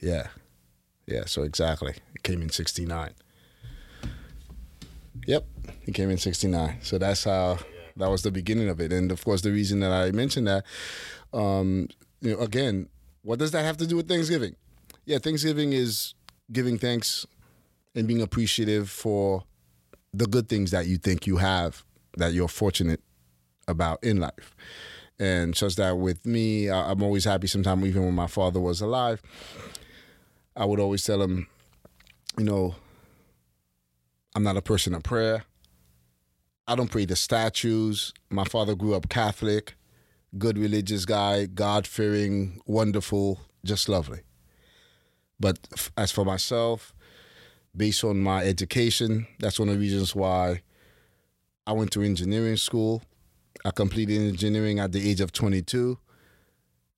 [0.02, 0.26] Yeah.
[1.06, 1.94] Yeah, so exactly.
[2.12, 3.14] He came in 69.
[5.30, 5.46] Yep,
[5.82, 6.78] he came in '69.
[6.82, 7.60] So that's how
[7.96, 8.92] that was the beginning of it.
[8.92, 10.64] And of course, the reason that I mentioned that,
[11.32, 11.86] um,
[12.20, 12.88] you know, again,
[13.22, 14.56] what does that have to do with Thanksgiving?
[15.04, 16.14] Yeah, Thanksgiving is
[16.50, 17.26] giving thanks
[17.94, 19.44] and being appreciative for
[20.12, 21.84] the good things that you think you have
[22.16, 23.00] that you're fortunate
[23.68, 24.56] about in life.
[25.20, 27.46] And just that with me, I'm always happy.
[27.46, 29.22] Sometimes even when my father was alive,
[30.56, 31.46] I would always tell him,
[32.36, 32.74] you know,
[34.40, 35.44] I'm not a person of prayer.
[36.66, 38.14] I don't pray to statues.
[38.30, 39.74] My father grew up Catholic,
[40.38, 44.20] good religious guy, God fearing, wonderful, just lovely.
[45.38, 45.58] But
[45.98, 46.94] as for myself,
[47.76, 50.62] based on my education, that's one of the reasons why
[51.66, 53.02] I went to engineering school.
[53.62, 55.98] I completed engineering at the age of 22.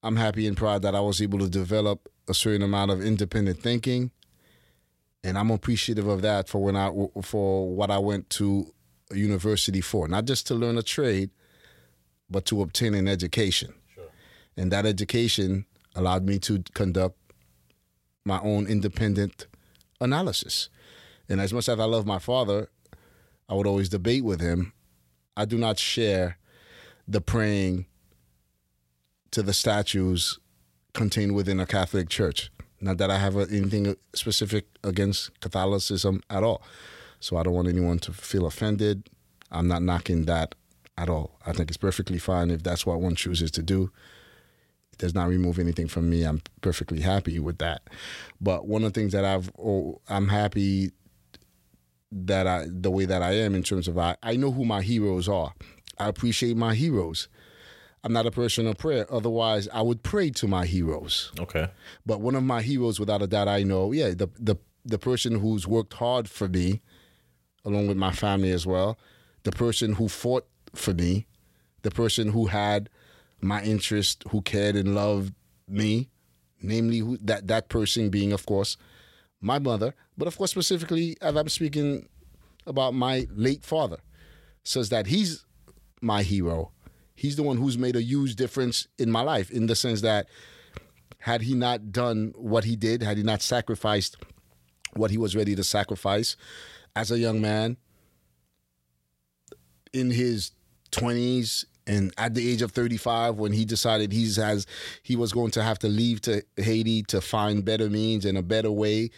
[0.04, 3.58] I'm happy and proud that I was able to develop a certain amount of independent
[3.58, 4.12] thinking
[5.24, 6.90] and I'm appreciative of that for when I
[7.22, 8.72] for what I went to
[9.12, 11.30] university for, not just to learn a trade,
[12.30, 13.74] but to obtain an education.
[14.56, 17.18] And that education allowed me to conduct
[18.24, 19.46] my own independent
[20.00, 20.68] analysis.
[21.28, 22.68] And as much as I love my father,
[23.48, 24.72] I would always debate with him.
[25.36, 26.38] I do not share
[27.08, 27.86] the praying
[29.30, 30.38] to the statues
[30.92, 32.50] contained within a Catholic church.
[32.82, 36.62] Not that I have anything specific against Catholicism at all.
[37.20, 39.08] So I don't want anyone to feel offended.
[39.52, 40.56] I'm not knocking that
[40.98, 41.38] at all.
[41.46, 43.92] I think it's perfectly fine if that's what one chooses to do.
[44.92, 46.24] It does not remove anything from me.
[46.24, 47.82] I'm perfectly happy with that.
[48.40, 50.90] But one of the things that I've, oh, I'm happy
[52.10, 54.82] that I, the way that I am in terms of I, I know who my
[54.82, 55.54] heroes are.
[55.98, 57.28] I appreciate my heroes.
[58.04, 59.06] I'm not a person of prayer.
[59.12, 61.30] Otherwise, I would pray to my heroes.
[61.38, 61.68] Okay.
[62.04, 65.38] But one of my heroes, without a doubt, I know, yeah, the the the person
[65.38, 66.82] who's worked hard for me,
[67.64, 68.98] along with my family as well,
[69.44, 71.26] the person who fought for me,
[71.82, 72.88] the person who had
[73.40, 75.34] my interest, who cared and loved
[75.68, 76.10] me,
[76.60, 78.76] namely who, that that person being, of course,
[79.40, 82.08] my mother, but of course specifically as I'm speaking
[82.66, 83.98] about my late father,
[84.64, 85.44] says that he's
[86.00, 86.72] my hero.
[87.14, 90.28] He's the one who's made a huge difference in my life in the sense that
[91.18, 94.16] had he not done what he did, had he not sacrificed
[94.94, 96.36] what he was ready to sacrifice
[96.96, 97.76] as a young man
[99.92, 100.52] in his
[100.90, 104.66] 20s and at the age of 35 when he decided he's has
[105.02, 108.42] he was going to have to leave to Haiti to find better means and a
[108.42, 109.10] better way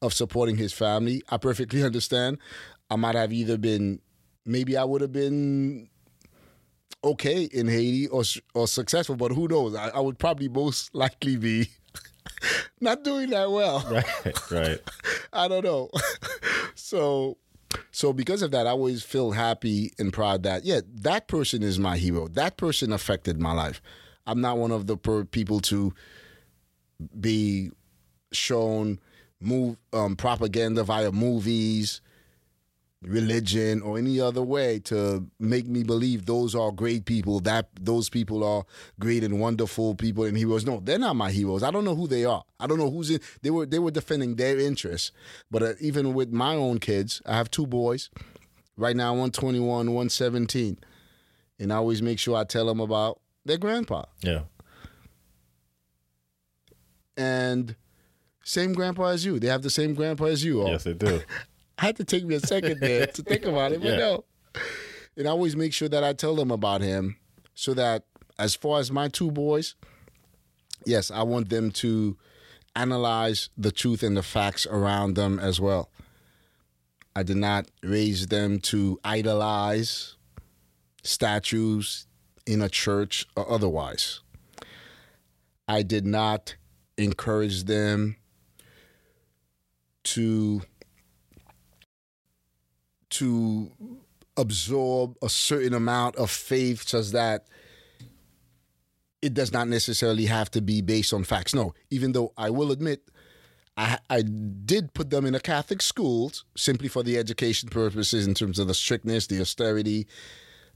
[0.00, 2.38] of supporting his family I perfectly understand.
[2.90, 4.00] I might have either been
[4.44, 5.88] maybe I would have been
[7.04, 8.22] okay in Haiti or
[8.54, 11.68] or successful but who knows I, I would probably most likely be
[12.80, 14.50] not doing that well Right.
[14.50, 14.80] Right.
[15.32, 15.90] I don't know.
[16.74, 17.38] so
[17.90, 21.78] so because of that, I always feel happy and proud that yeah, that person is
[21.78, 22.28] my hero.
[22.28, 23.80] That person affected my life.
[24.26, 25.94] I'm not one of the per- people to
[27.18, 27.70] be
[28.32, 29.00] shown
[29.40, 32.00] move um, propaganda via movies,
[33.02, 37.40] religion, or any other way to make me believe those are great people.
[37.40, 38.64] That those people are
[39.00, 40.64] great and wonderful people and heroes.
[40.64, 41.62] No, they're not my heroes.
[41.62, 42.44] I don't know who they are.
[42.60, 43.20] I don't know who's in.
[43.42, 45.12] They were they were defending their interests.
[45.50, 48.10] But uh, even with my own kids, I have two boys.
[48.76, 50.78] Right now, one twenty one, one seventeen,
[51.58, 54.04] and I always make sure I tell them about their grandpa.
[54.22, 54.42] Yeah.
[57.16, 57.76] And
[58.44, 59.38] same grandpa as you.
[59.38, 60.66] They have the same grandpa as you.
[60.66, 61.20] Yes, they do.
[61.82, 63.96] I had to take me a second there to think about it, but Yeah.
[63.96, 64.24] no.
[65.16, 67.16] And I always make sure that I tell them about him
[67.54, 68.04] so that
[68.38, 69.74] as far as my two boys,
[70.86, 72.16] yes, I want them to
[72.76, 75.90] analyze the truth and the facts around them as well.
[77.16, 80.16] I did not raise them to idolize
[81.02, 82.06] statues
[82.46, 84.20] in a church or otherwise.
[85.68, 86.54] I did not
[86.96, 88.16] encourage them
[90.04, 90.62] to
[93.12, 93.70] to
[94.36, 97.46] absorb a certain amount of faith such that
[99.20, 101.54] it does not necessarily have to be based on facts.
[101.54, 103.08] No, even though I will admit
[103.76, 108.34] I, I did put them in a Catholic school simply for the education purposes in
[108.34, 110.06] terms of the strictness, the austerity,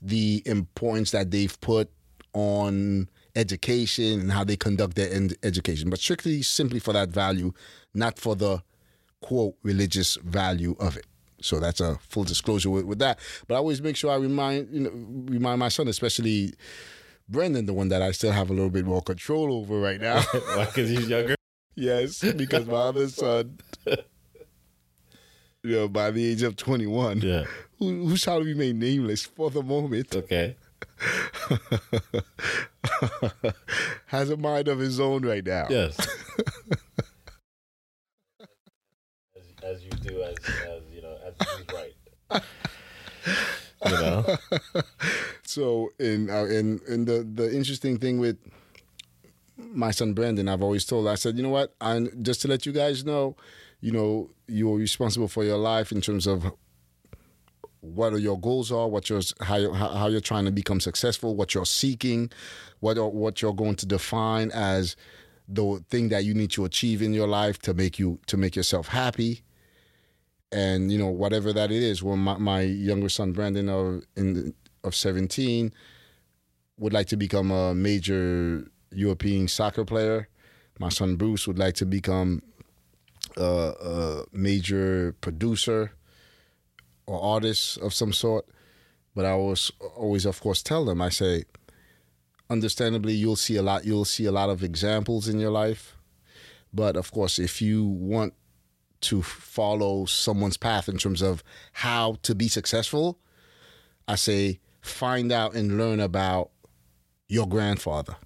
[0.01, 1.91] the importance that they've put
[2.33, 7.53] on education and how they conduct their education, but strictly simply for that value,
[7.95, 8.63] not for the
[9.21, 11.07] quote religious value of it.
[11.41, 13.19] So that's a full disclosure with, with that.
[13.47, 14.91] But I always make sure I remind you know
[15.33, 16.55] remind my son, especially
[17.29, 20.23] Brendan, the one that I still have a little bit more control over right now.
[20.33, 20.65] Why?
[20.67, 21.35] Because he's younger.
[21.75, 23.97] yes, because my other son, you
[25.65, 27.45] know, by the age of twenty one, Yeah.
[27.79, 30.57] who, who shall remain nameless for the moment, Okay.
[34.07, 35.67] has a mind of his own right now.
[35.69, 35.99] Yes.
[38.41, 38.47] as,
[39.63, 41.95] as you do, as, as you know, as he's right.
[42.33, 42.41] You
[43.91, 44.37] know.
[45.49, 48.37] So, in uh, in the the interesting thing with
[49.57, 51.07] my son Brandon, I've always told.
[51.09, 51.75] I said, you know what?
[51.81, 53.37] And just to let you guys know,
[53.81, 56.45] you know, you're responsible for your life in terms of
[57.81, 60.81] what are your goals are, what your how you- how how you're trying to become
[60.81, 62.31] successful, what you're seeking,
[62.81, 64.97] what are, what you're going to define as
[65.49, 68.57] the thing that you need to achieve in your life to make you to make
[68.57, 69.43] yourself happy
[70.57, 72.03] and you know whatever that it is.
[72.03, 75.73] Well, my, my younger son Brandon of the, of seventeen
[76.79, 80.29] would like to become a major European soccer player.
[80.79, 82.43] My son Bruce would like to become
[83.37, 85.93] a, a major producer
[87.07, 88.47] or artist of some sort.
[89.15, 91.01] But I was always, of course, tell them.
[91.01, 91.45] I say,
[92.51, 93.85] understandably, you'll see a lot.
[93.85, 95.97] You'll see a lot of examples in your life.
[96.73, 98.35] But of course, if you want
[99.03, 103.19] to follow someone's path in terms of how to be successful,
[104.09, 106.51] I say find out and learn about
[107.29, 108.17] your grandfather,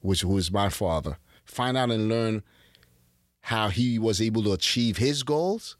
[0.00, 1.18] which who is my father.
[1.44, 2.42] Find out and learn
[3.42, 5.76] how he was able to achieve his goals.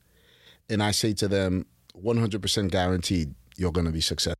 [0.68, 4.36] And I say to them, 100% guaranteed you're going to be successful.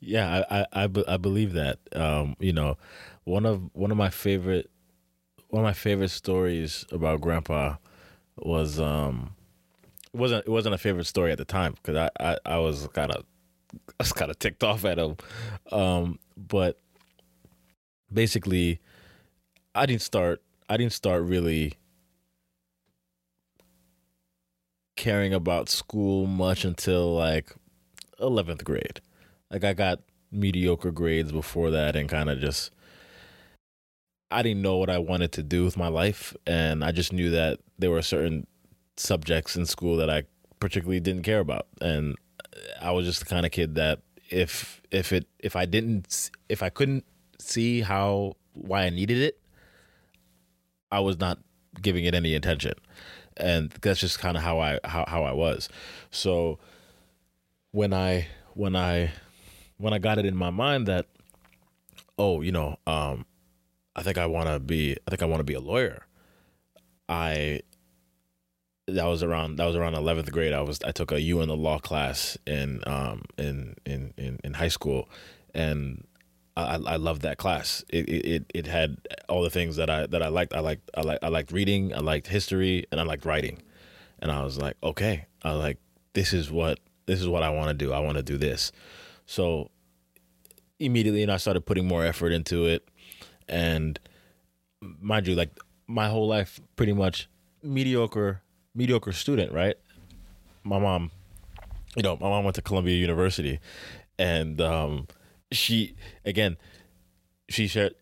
[0.00, 1.78] Yeah, I I, I, be- I believe that.
[1.94, 2.76] Um, you know,
[3.24, 4.68] one of one of my favorite
[5.48, 7.76] one of my favorite stories about Grandpa
[8.36, 9.34] was um
[10.12, 12.88] it wasn't it wasn't a favorite story at the time because I, I I was
[12.92, 13.24] kind of
[13.88, 15.16] I was kind of ticked off at him,
[15.70, 16.78] um, but
[18.12, 18.80] basically,
[19.74, 21.74] I didn't start I didn't start really
[24.96, 27.52] caring about school much until like
[28.20, 29.00] 11th grade.
[29.50, 32.70] Like I got mediocre grades before that and kind of just
[34.32, 37.30] I didn't know what I wanted to do with my life and I just knew
[37.30, 38.46] that there were certain
[38.96, 40.24] subjects in school that I
[40.60, 42.16] particularly didn't care about and
[42.80, 44.00] I was just the kind of kid that
[44.30, 47.04] if if it if I didn't if I couldn't
[47.38, 49.40] see how why I needed it
[50.90, 51.38] I was not
[51.80, 52.74] giving it any attention
[53.36, 55.68] and that's just kind of how I how, how I was.
[56.10, 56.58] So
[57.70, 59.10] when I when I
[59.78, 61.06] when I got it in my mind that
[62.18, 63.24] oh you know um
[63.94, 66.06] I think I want to be I think I want to be a lawyer
[67.08, 67.60] I
[68.88, 71.48] that was around that was around 11th grade I was I took a U in
[71.48, 75.08] the law class in um in in in, in high school
[75.54, 76.04] and
[76.56, 77.82] I, I loved that class.
[77.88, 78.96] It, it it had
[79.28, 80.52] all the things that I that I liked.
[80.52, 81.94] I liked I liked I liked reading.
[81.94, 83.62] I liked history, and I liked writing.
[84.18, 85.78] And I was like, okay, I like
[86.12, 87.92] this is what this is what I want to do.
[87.92, 88.70] I want to do this.
[89.24, 89.70] So
[90.78, 92.86] immediately, and I started putting more effort into it.
[93.52, 94.00] And
[94.80, 95.50] mind you, like
[95.86, 97.28] my whole life, pretty much
[97.62, 98.40] mediocre
[98.74, 99.76] mediocre student, right?
[100.64, 101.10] My mom,
[101.94, 103.60] you know, my mom went to Columbia University,
[104.18, 105.06] and um,
[105.52, 105.94] she
[106.24, 106.56] again,
[107.48, 107.94] she shared.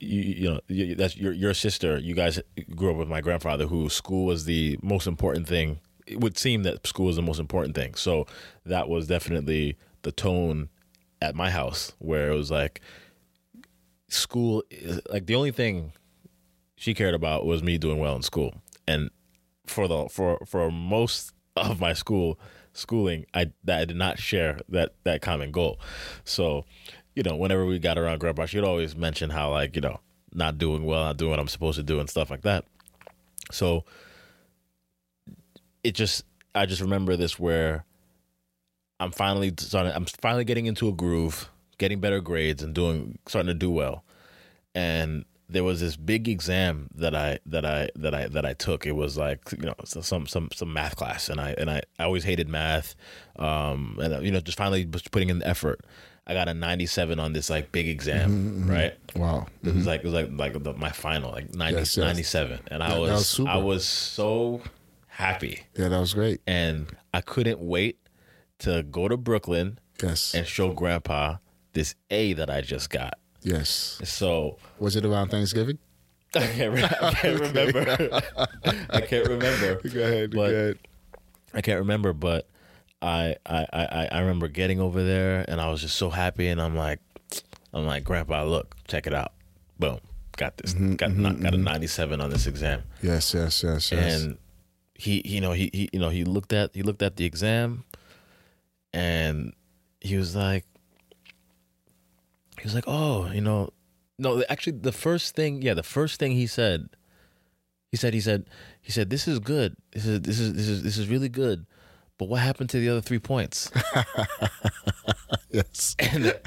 [0.00, 1.98] You, you know you, that's your your sister.
[1.98, 2.40] You guys
[2.76, 5.80] grew up with my grandfather, who school was the most important thing.
[6.06, 7.94] It would seem that school is the most important thing.
[7.94, 8.26] So
[8.64, 10.68] that was definitely the tone
[11.20, 12.80] at my house, where it was like
[14.08, 14.64] school.
[15.10, 15.92] Like the only thing
[16.76, 18.54] she cared about was me doing well in school,
[18.86, 19.10] and
[19.66, 22.38] for the for for most of my school
[22.72, 25.80] schooling, I that I did not share that that common goal.
[26.24, 26.64] So,
[27.14, 30.00] you know, whenever we got around grandpa, she'd always mention how like you know
[30.32, 32.64] not doing well, not doing what I'm supposed to do, and stuff like that.
[33.52, 33.84] So,
[35.82, 36.24] it just
[36.54, 37.84] I just remember this where
[39.00, 39.92] I'm finally starting.
[39.92, 41.48] I'm finally getting into a groove,
[41.78, 44.04] getting better grades, and doing starting to do well,
[44.74, 48.86] and there was this big exam that I that I that I that I took.
[48.86, 52.04] It was like you know some some some math class, and I and I, I
[52.04, 52.94] always hated math,
[53.38, 55.80] um, and you know just finally putting in the effort.
[56.26, 58.94] I got a 97 on this like big exam, Mm-hmm, right?
[59.14, 59.46] Wow.
[59.62, 62.02] It was like it was like like the, my final, like 90, Yes, yes.
[62.02, 63.46] 97, and I was, was.
[63.46, 64.62] I was so
[65.08, 66.40] happy, Yeah, that was great.
[66.46, 67.98] and I couldn't wait
[68.60, 70.34] to go to Brooklyn Yes.
[70.34, 71.36] and show Grandpa
[71.74, 73.18] this A that I just got.
[73.42, 74.00] Yes.
[74.04, 75.78] So Was it around Thanksgiving?
[76.34, 78.20] I can't, I can't remember.
[78.90, 79.88] I can't remember.
[79.88, 80.30] Go ahead.
[80.32, 80.78] But-
[81.56, 82.48] I can't remember, but
[83.00, 86.60] I, I I I remember getting over there and I was just so happy and
[86.60, 86.98] I'm like
[87.72, 89.32] I'm like Grandpa, look, check it out.
[89.78, 90.00] Boom,
[90.36, 94.22] got this, Mm-hmm, got not, got a 97 on this exam, Yes, yes, yes, yes.
[94.24, 94.38] and
[94.96, 97.84] he you know he, he you know he looked at he looked at the exam,
[98.92, 99.52] and
[100.00, 100.64] he was like
[102.64, 103.68] he was like oh you know
[104.18, 106.88] no actually the first thing yeah the first thing he said
[107.90, 108.48] he said he said
[108.80, 111.66] he said this is good this is this is this is this is really good
[112.16, 113.70] but what happened to the other three points
[115.50, 115.94] yes.
[115.98, 116.40] and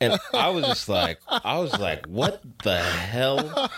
[0.00, 3.70] and I was just like, I was like, what the hell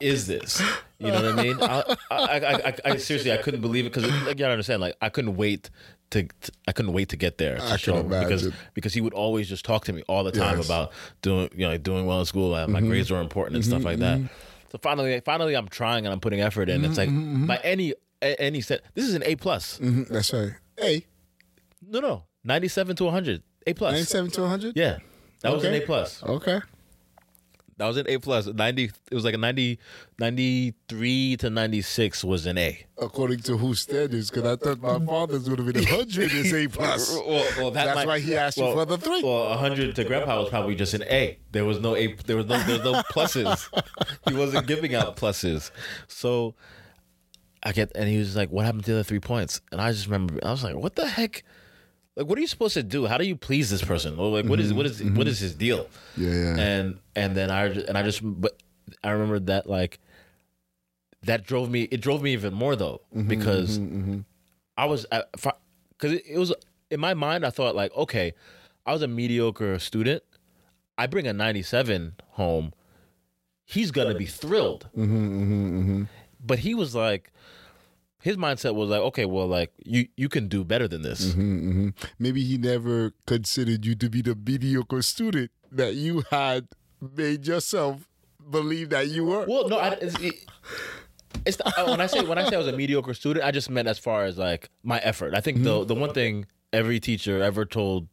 [0.00, 0.62] is this?
[0.98, 1.62] You know what I mean?
[1.62, 4.80] I, I, I, I, I seriously, I couldn't believe it because, like, you gotta understand,
[4.80, 5.68] like, I couldn't wait
[6.10, 9.12] to, to- I couldn't wait to get there I show him because because he would
[9.12, 10.66] always just talk to me all the time Yes.
[10.66, 10.92] about
[11.22, 12.88] doing, you know, like, doing well in school, and my mm-hmm.
[12.88, 14.18] grades are important and stuff like that.
[14.18, 14.26] Mm-hmm.
[14.70, 16.84] So finally, finally, I'm trying and I'm putting effort in.
[16.84, 17.46] It's like mm-hmm.
[17.46, 19.78] by any a- any set, this is an A plus.
[19.78, 20.52] Mhm, That's right.
[20.82, 21.04] A.
[21.86, 23.92] No, no, 97 to 100, A plus.
[23.92, 24.76] 97 to 100?
[24.76, 24.98] Yeah,
[25.42, 26.22] that was an A plus.
[26.22, 26.60] Okay.
[27.78, 28.46] That was an A plus.
[28.46, 29.78] 90 it was like a 90
[30.18, 32.84] 93 to 96 was an A.
[33.00, 34.30] According to whose standards?
[34.30, 37.14] Because I thought my father's would have been 100 is A plus.
[37.26, 39.22] Well, well that That's might- why he asked you for the three.
[39.22, 41.38] Well, 100 to grandpa was probably just an A.
[41.52, 43.68] There was no A there was no there was no pluses.
[44.28, 45.70] he wasn't giving out pluses.
[46.08, 46.54] So
[47.62, 49.92] I get and he was like, "What happened to the other 3 points?" And I
[49.92, 51.42] just remember I was like, "What the heck?
[52.18, 53.06] Like what are you supposed to do?
[53.06, 54.18] How do you please this person?
[54.18, 55.14] Or like what is what is mm-hmm.
[55.14, 55.30] what mm-hmm.
[55.30, 56.58] is his deal?" Yeah, yeah.
[56.58, 58.60] and and then I and I just but
[59.04, 60.00] I remember that like
[61.22, 63.78] that drove me it drove me even more though mm-hmm, because
[64.76, 66.52] I was because it, it was
[66.90, 68.34] in my mind I thought like okay
[68.84, 70.24] I was a mediocre student
[70.96, 72.72] I bring a 97 home
[73.64, 74.88] he's gonna be thrilled
[76.44, 77.32] but he was like
[78.20, 81.90] his mindset was like okay well like you you can do better than this hmm
[82.18, 86.68] Maybe he never considered you to be the mediocre student that you had
[87.16, 88.08] made yourself
[88.50, 89.44] believe that you were.
[89.46, 90.16] Well, no, I, it's,
[91.44, 93.70] it's not, when I say when I say I was a mediocre student, I just
[93.70, 95.34] meant as far as like my effort.
[95.34, 98.08] I think the the one thing every teacher ever told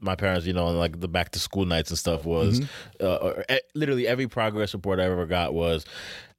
[0.00, 2.60] my parents, you know, on like the back to school nights and stuff was,
[3.00, 5.84] uh, or, eh, literally every progress report I ever got was,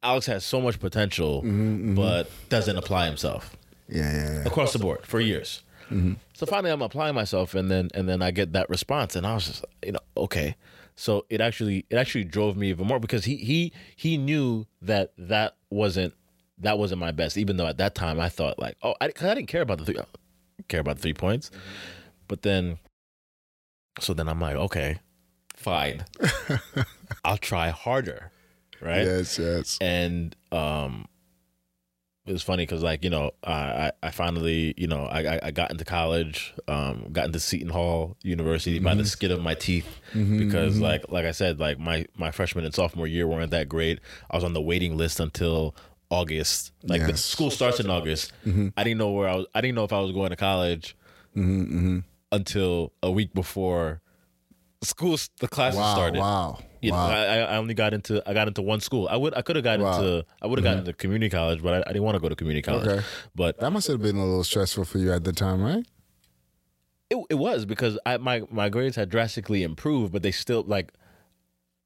[0.03, 1.95] Alex has so much potential, mm-hmm, mm-hmm.
[1.95, 3.55] but doesn't apply himself.
[3.89, 4.45] Yeah, yeah, yeah.
[4.45, 5.61] across the board for years.
[5.85, 6.13] Mm-hmm.
[6.33, 9.33] So finally, I'm applying myself, and then and then I get that response, and I
[9.33, 10.55] was just, you know, okay.
[10.95, 15.11] So it actually it actually drove me even more because he he he knew that
[15.17, 16.13] that wasn't
[16.59, 19.27] that wasn't my best, even though at that time I thought like, oh, I, 'cause
[19.27, 20.05] I didn't care about the three, I
[20.57, 21.49] didn't care about the three points,
[22.27, 22.77] but then,
[23.99, 24.99] so then I'm like, okay,
[25.55, 26.05] fine,
[27.25, 28.31] I'll try harder,
[28.84, 29.05] right?
[29.05, 29.77] Yes, yes.
[29.81, 31.07] and um
[32.25, 35.71] it was funny because like you know I, I finally you know I, I got
[35.71, 39.07] into college um got into Seton Hall University by the mm-hmm.
[39.07, 40.84] skin of my teeth mm-hmm, because mm-hmm.
[40.84, 43.99] like like I said like my my freshman and sophomore year weren't that great.
[44.31, 45.75] I was on the waiting list until
[46.09, 46.71] August.
[46.84, 48.31] Like the school starts in August.
[48.77, 50.95] I didn't know where I was I didn't know if I was going to college
[52.31, 54.01] until a week before
[54.81, 56.19] school the classes Wow, started.
[56.19, 56.97] wow, You know.
[56.97, 59.07] I, I only got into I got into one school.
[59.09, 59.93] I would I could have gotten Wow.
[59.93, 60.03] Mm-hmm.
[60.05, 62.29] into I would have gotten into community college, but I, I didn't want to go
[62.29, 62.88] to community college.
[62.88, 63.05] Okay.
[63.36, 65.86] But That must have been a little stressful for you at the time, right?
[67.09, 70.91] it, it was because I my my grades had drastically improved, but they still like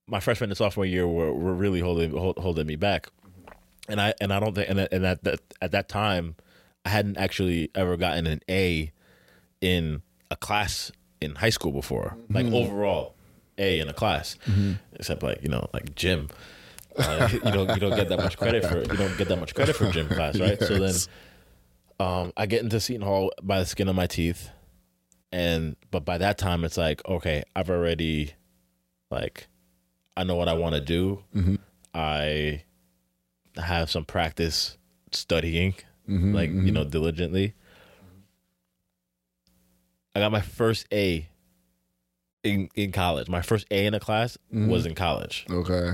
[0.07, 3.09] my freshman and sophomore year were, were really holding hold, holding me back,
[3.89, 6.35] and I and I don't think and at- and at that at that time
[6.85, 8.93] I hadn't actually ever gotten an A
[9.59, 13.15] in a class in high school before, like overall
[13.57, 14.37] A in a class,
[14.93, 16.29] except like you know like gym.
[16.97, 19.53] Uh, you don't you don't get that much credit for you don't get that much
[19.55, 20.59] credit for gym class, right?
[20.59, 20.95] So then
[21.99, 24.49] um, I get into Seton Hall by the skin of my teeth,
[25.31, 28.33] and but by that time it's like okay, I've already
[29.11, 29.47] like
[30.15, 31.23] I know what I want to do.
[31.93, 32.63] I
[33.55, 34.77] have some practice
[35.11, 35.75] studying,
[36.33, 37.53] like you know diligently.
[40.15, 41.29] I got my first A
[42.43, 43.27] in in college.
[43.27, 44.69] My first A in a class mm-hmm.
[44.69, 45.93] was in college Okay.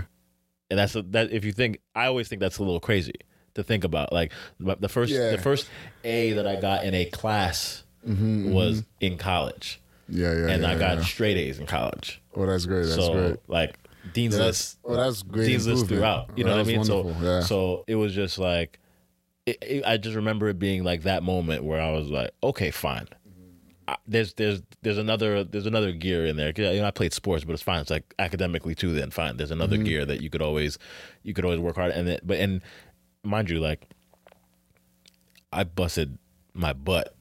[0.70, 1.32] and that's a, that.
[1.32, 3.14] If you think, I always think that's a little crazy
[3.56, 4.12] to think about.
[4.12, 5.32] Like the first, Yeah.
[5.32, 5.70] the first
[6.04, 8.54] A that I got in a class mm-hmm, mm-hmm.
[8.54, 10.48] was in college, Yeah, yeah.
[10.50, 11.04] and yeah, I got yeah.
[11.04, 12.22] straight A's in college.
[12.36, 12.84] Oh, that's great.
[12.86, 13.38] That's so great.
[13.48, 13.78] like
[14.14, 16.30] dean's list, oh, that's great dean's list throughout.
[16.36, 16.84] You know what I mean?
[16.84, 17.42] So yeah.
[17.42, 18.80] so it was just like.
[19.46, 22.72] It, it, I just remember it being like that moment where I was like, okay,
[22.72, 23.10] fine.
[24.08, 26.54] There's there's there's another there's another gear in there.
[26.56, 27.82] You know, I played sports, but it's fine.
[27.82, 28.94] It's like academically too.
[28.94, 29.38] Then fine.
[29.38, 29.86] There's another Mm-hmm.
[29.86, 30.78] gear that you could always
[31.24, 31.92] you could always work hard.
[31.92, 32.62] And then, but and
[33.24, 33.88] mind you, like
[35.52, 36.18] I busted
[36.54, 37.16] my butt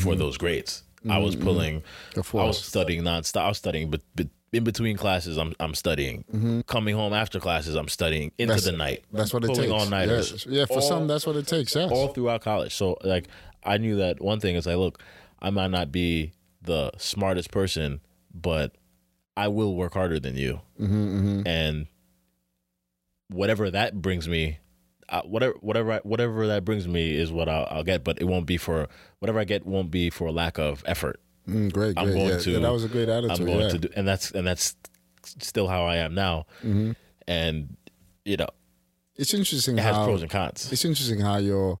[0.00, 0.82] for those grades.
[1.08, 1.82] I was pulling.
[2.14, 3.42] Mm-hmm, I was studying nonstop.
[3.42, 6.64] I was studying, but, but in between classes, I'm I'm studying.
[6.66, 8.48] Coming home after classes, I'm studying into Mm-hmm.
[8.48, 9.04] That's- the night.
[9.12, 9.72] That's what it pulling takes.
[9.72, 10.30] all nighters.
[10.32, 10.46] Yes.
[10.46, 11.74] Yeah, for All- some, that's what it takes.
[11.74, 11.90] Yes.
[11.90, 12.74] all throughout college.
[12.74, 13.28] So like
[13.64, 15.02] I knew that one thing is like, look,
[15.40, 16.32] I might not be
[16.62, 18.00] the smartest person,
[18.32, 18.74] but
[19.36, 21.86] I will work harder than you, Mm-hmm, and
[23.28, 24.58] whatever that brings me.
[25.08, 28.24] Uh, whatever, whatever, I, whatever that brings me is what I'll, I'll get, but it
[28.24, 29.66] won't be for whatever I get.
[29.66, 31.20] Won't be for lack of effort.
[31.46, 32.14] Mm, great, I'm great.
[32.14, 32.50] going yeah, to.
[32.52, 33.38] yeah, that was a great attitude.
[33.38, 33.68] I'm going yeah.
[33.68, 34.74] to do, and that's and that's
[35.40, 36.46] still how I am now.
[36.60, 36.92] Mm-hmm.
[37.28, 37.76] And
[38.24, 38.48] you know,
[39.16, 40.72] It's interesting it has how pros and cons.
[40.72, 41.78] it's interesting how your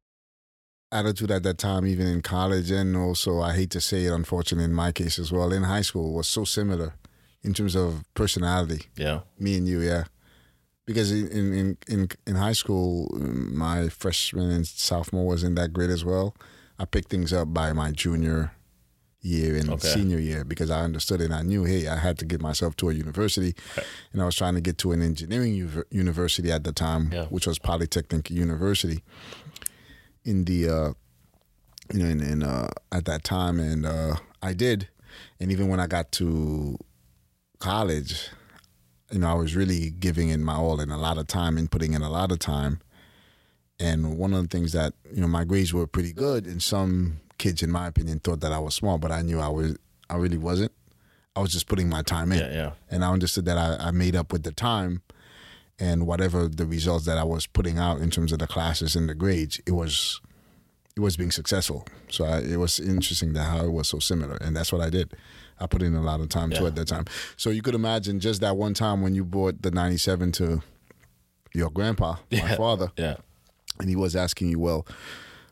[0.94, 4.64] attitude at that time, even in college, and also I hate to say it, unfortunately,
[4.64, 6.94] in my case as well, in high school, was so similar
[7.42, 8.86] in terms of personality.
[8.96, 10.04] Yeah, Me and you, yeah.
[10.86, 16.04] Because in in in, in high school, my freshman and sophomore wasn't that great as
[16.04, 16.34] well.
[16.78, 18.52] I picked things up by my junior
[19.20, 19.88] year and Okay.
[19.88, 21.30] senior year because I understood it.
[21.30, 23.54] I knew, hey, I had to get myself to a university,
[24.12, 27.26] and I was trying to get to an engineering u- university at the time, Yeah.
[27.30, 29.02] which was Polytechnic University.
[30.24, 30.92] In the, uh,
[31.92, 34.88] you know, in, in uh, at that time, and uh, I did,
[35.38, 36.78] and even when I got to
[37.58, 38.30] college,
[39.10, 41.70] you know, I was really giving in my all and a lot of time and
[41.70, 42.80] putting in a lot of time.
[43.80, 47.20] And one of the things that, you know, my grades were pretty good and some
[47.38, 49.76] kids in my opinion thought that I was smart, but I knew I was
[50.08, 50.72] I really wasn't.
[51.36, 52.38] I was just putting my time in.
[52.38, 52.70] yeah, yeah.
[52.90, 55.02] And I understood that I, I made up with the time
[55.78, 59.08] and whatever the results that I was putting out in terms of the classes and
[59.08, 60.20] the grades, it was
[60.96, 61.86] it was being successful.
[62.08, 64.90] So I, it was interesting that how it was so similar, and that's what I
[64.90, 65.12] did.
[65.58, 67.04] I put in a lot of time too at that time.
[67.36, 70.62] So you could imagine just that one time when you brought the '97 to
[71.54, 72.56] your grandpa, my Yeah.
[72.56, 73.16] father, Yeah.
[73.80, 74.86] and he was asking you, well,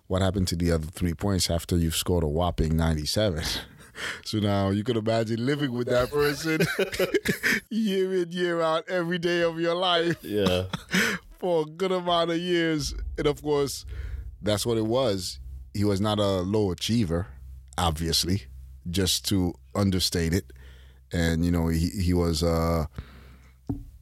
[0.08, 3.42] what happened to the other three points after you've scored a whopping 97?
[4.24, 6.60] So now you can imagine living with that person
[7.70, 10.64] year in, year out, every day of your life Yeah.
[11.38, 12.94] for a good amount of years.
[13.18, 13.84] And of course,
[14.40, 15.40] that's what it was.
[15.74, 17.26] He was not a low achiever,
[17.78, 18.44] obviously,
[18.90, 20.52] just to understate it.
[21.12, 22.88] And, you know, he, he was a,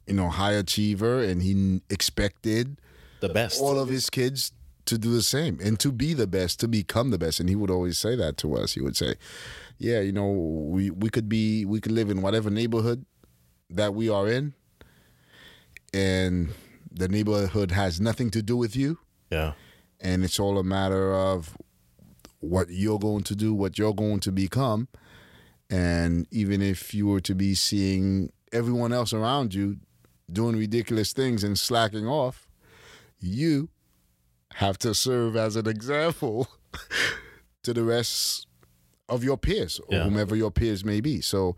[0.07, 2.77] you know, high achiever and he expected
[3.21, 3.59] The best.
[3.61, 4.51] all of his kids
[4.85, 7.39] to do the same and to be the best, to become the best.
[7.39, 8.73] And he would always say that to us.
[8.73, 9.15] He would say,
[9.81, 13.03] Yeah, you know, we, we could be we could live in whatever neighborhood
[13.71, 14.53] that we are in
[15.91, 16.49] and
[16.91, 18.99] the neighborhood has nothing to do with you
[19.31, 19.53] yeah.
[19.99, 21.57] and it's all a matter of
[22.41, 24.87] what you're going to do, what you're going to become.
[25.69, 29.77] And even if you were to be seeing everyone else around you
[30.31, 32.47] doing ridiculous things and slacking off,
[33.19, 33.69] you
[34.55, 36.49] have to serve as an example
[37.63, 38.47] to the rest
[39.11, 40.03] of your peers or Yeah.
[40.05, 41.21] whomever your peers may be.
[41.21, 41.55] So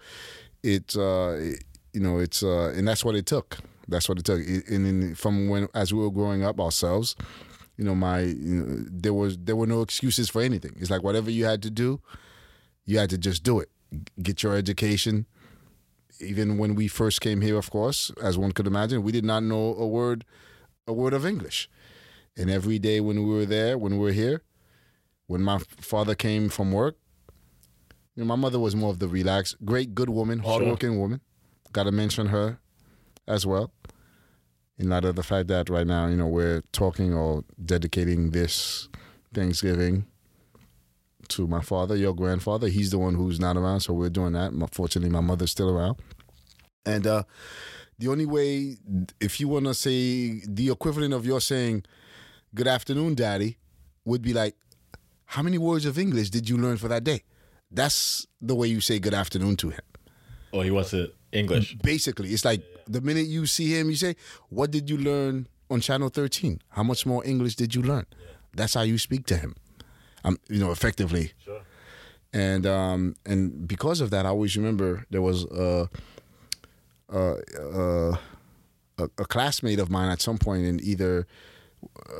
[0.63, 3.57] it's uh it- you know it's uh and that's what it took.
[3.87, 4.39] That's what it took.
[4.41, 7.15] It- And in, from when as we were growing up ourselves,
[7.77, 10.75] you know my you know, there was there were no excuses for anything.
[10.79, 12.01] It's like whatever you had to do,
[12.85, 13.69] you had to just do it.
[14.21, 15.25] Get your education.
[16.19, 19.41] even when we first came here, of course, as one could imagine, we did not
[19.43, 20.23] know a word,
[20.87, 21.67] a word of English.
[22.37, 24.41] And every day when we were there, when we were here,
[25.27, 25.57] when my
[25.91, 26.95] father came from work,
[28.16, 31.22] you know, my mother was more of the relaxed, great, good woman, hardworking woman.
[31.72, 32.59] Got to mention her
[33.28, 33.72] as well.
[34.78, 38.89] In light of the fact that right now, you know, we're talking or dedicating this
[39.34, 40.05] Thanksgiving
[41.30, 42.68] to my father, your grandfather.
[42.68, 44.51] He's the one who's not around, so we're doing that.
[44.72, 45.97] Fortunately, my mother's still around.
[46.86, 47.24] And uh,
[47.97, 48.78] the only way,
[49.20, 51.84] if you want to say the equivalent of your saying,
[52.53, 53.57] good afternoon, daddy,
[54.05, 54.55] would be like,
[55.26, 57.24] how many words of English did you learn for that day?
[57.74, 59.82] That's the way you say good afternoon to him.
[60.53, 61.76] Oh, he wants it English.
[61.76, 64.15] Basically, it's like the minute you see him, you say,
[64.49, 66.61] what did you learn on channel 13?
[66.69, 68.05] How much more English did you learn?
[68.55, 69.55] That's how you speak to him
[70.24, 71.34] um, you know, effectively.
[71.43, 71.61] Sure.
[72.34, 75.89] And um, and because of that, I always remember there was a,
[77.09, 78.19] a, a,
[78.97, 81.28] a classmate of mine at some point in either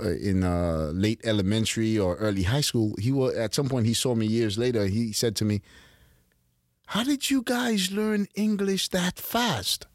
[0.04, 2.96] uh, in uh, late elementary or early high school.
[3.00, 4.86] He was at some point he saw me years later.
[4.86, 5.62] He said to me,
[6.88, 9.88] "How did you guys learn English that fast?"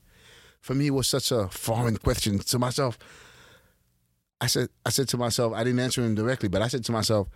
[0.60, 2.98] For me, it was such a foreign question to myself.
[4.40, 6.92] I said, I said to myself, I didn't answer him directly, but I said to
[6.92, 7.28] myself,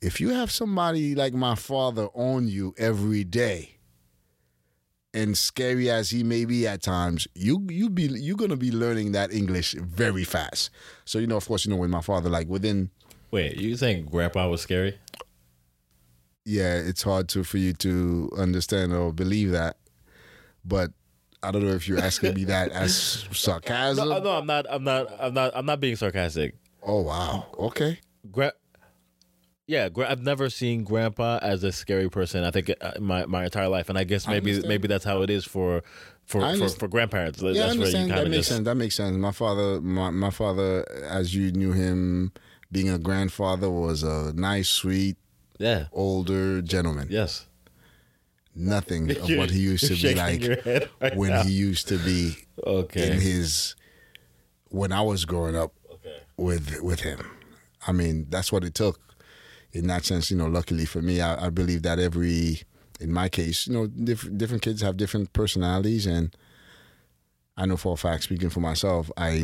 [0.00, 3.75] if you have somebody like my father on you every day,
[5.16, 9.12] and scary as he may be at times, you you be you're gonna be learning
[9.12, 10.70] that English very fast.
[11.06, 12.90] So you know, of course, you know when my father like within.
[13.30, 14.98] Wait, you think Grandpa was scary?
[16.44, 19.78] Yeah, it's hard to for you to understand or believe that,
[20.64, 20.90] but
[21.42, 24.08] I don't know if you're asking me that as sarcasm.
[24.08, 24.66] No, no, I'm not.
[24.68, 25.06] I'm not.
[25.18, 25.52] I'm not.
[25.56, 26.54] I'm not being sarcastic.
[26.82, 27.46] Oh wow.
[27.58, 27.98] Okay.
[28.30, 28.52] Gra-
[29.66, 32.44] yeah, I've never seen Grandpa as a scary person.
[32.44, 35.22] I think uh, my my entire life, and I guess maybe I maybe that's how
[35.22, 35.82] it is for
[36.24, 37.42] for for, for, grandparents.
[37.42, 38.10] Yeah, that's I understand.
[38.12, 38.48] that makes just...
[38.48, 38.64] sense.
[38.64, 39.16] That makes sense.
[39.16, 42.32] My father, my my father, as you knew him,
[42.70, 45.16] being a grandfather, was a nice, sweet,
[45.58, 47.08] yeah, older gentleman.
[47.10, 47.46] Yes.
[48.54, 51.42] Nothing of what he used to be like right when now.
[51.42, 53.10] he used to be okay.
[53.10, 53.74] in his
[54.68, 56.20] when I was growing up okay.
[56.36, 57.26] with with him.
[57.88, 59.00] I mean, that's what it took
[59.76, 62.62] in that sense, you know, luckily for me, I, I believe that every,
[62.98, 66.34] in my case, you know, diff- different kids have different personalities, and
[67.56, 69.42] I know for a fact, speaking for myself, I.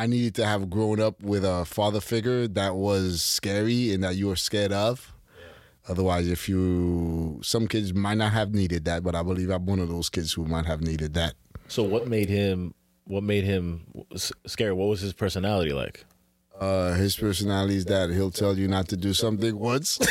[0.00, 4.14] I needed to have grown up with a father figure that was scary and that
[4.14, 5.12] you were scared of.
[5.36, 5.90] Yeah.
[5.90, 9.80] Otherwise, if you, some kids might not have needed that, but I believe I'm one
[9.80, 11.34] of those kids who might have needed that.
[11.66, 12.74] So, what made him?
[13.06, 13.86] What made him
[14.46, 14.72] scary?
[14.72, 16.04] What was his personality like?
[16.58, 19.98] Uh, his personality is that he'll tell you not to do something once.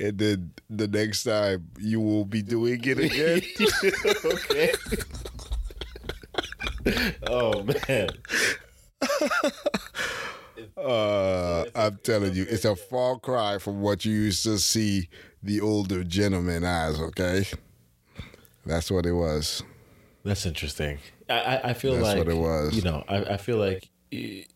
[0.00, 3.42] and then the next time you will be doing it again.
[4.24, 4.72] okay.
[7.26, 8.08] oh man.
[10.76, 15.08] Uh, I'm telling you, it's a far cry from what you used to see
[15.42, 17.00] the older gentleman as.
[17.00, 17.44] Okay,
[18.64, 19.62] that's what it was.
[20.24, 20.98] That's interesting.
[21.28, 22.74] I, I feel that's like what it was.
[22.74, 24.46] You know, I, I feel like it,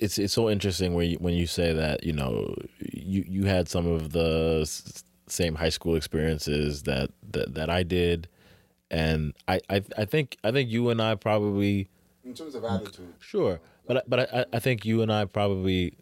[0.00, 3.68] it's it's so interesting when you, when you say that you know you you had
[3.68, 4.64] some of the
[5.26, 8.28] same high school experiences that that, that I did,
[8.90, 11.88] and I, I I think I think you and I probably
[12.24, 15.94] in terms of attitude, sure, but but I, I think you and I probably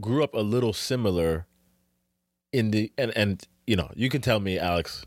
[0.00, 1.46] grew up a little similar
[2.52, 5.04] in the and and you know you can tell me Alex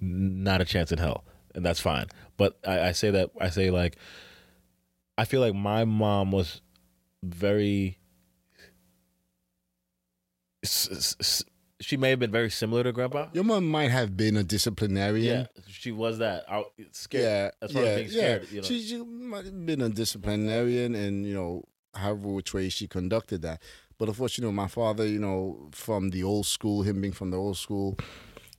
[0.00, 1.24] not a chance in hell
[1.54, 3.96] and that's fine but I, I say that I say like
[5.18, 6.60] I feel like my mom was
[7.22, 7.98] very
[11.80, 13.28] she may have been very similar to grandpa.
[13.32, 15.48] Your mom might have been a disciplinarian.
[15.54, 16.44] Yeah, she was that.
[16.48, 17.24] I, scared.
[17.24, 18.42] Yeah, as far yeah, as being scared.
[18.42, 18.48] Yeah.
[18.50, 18.66] You know.
[18.66, 21.64] she, she might have been a disciplinarian, and you know,
[21.96, 23.60] however which way she conducted that.
[23.98, 27.56] But unfortunately, my father, you know, from the old school, him being from the old
[27.56, 27.96] school,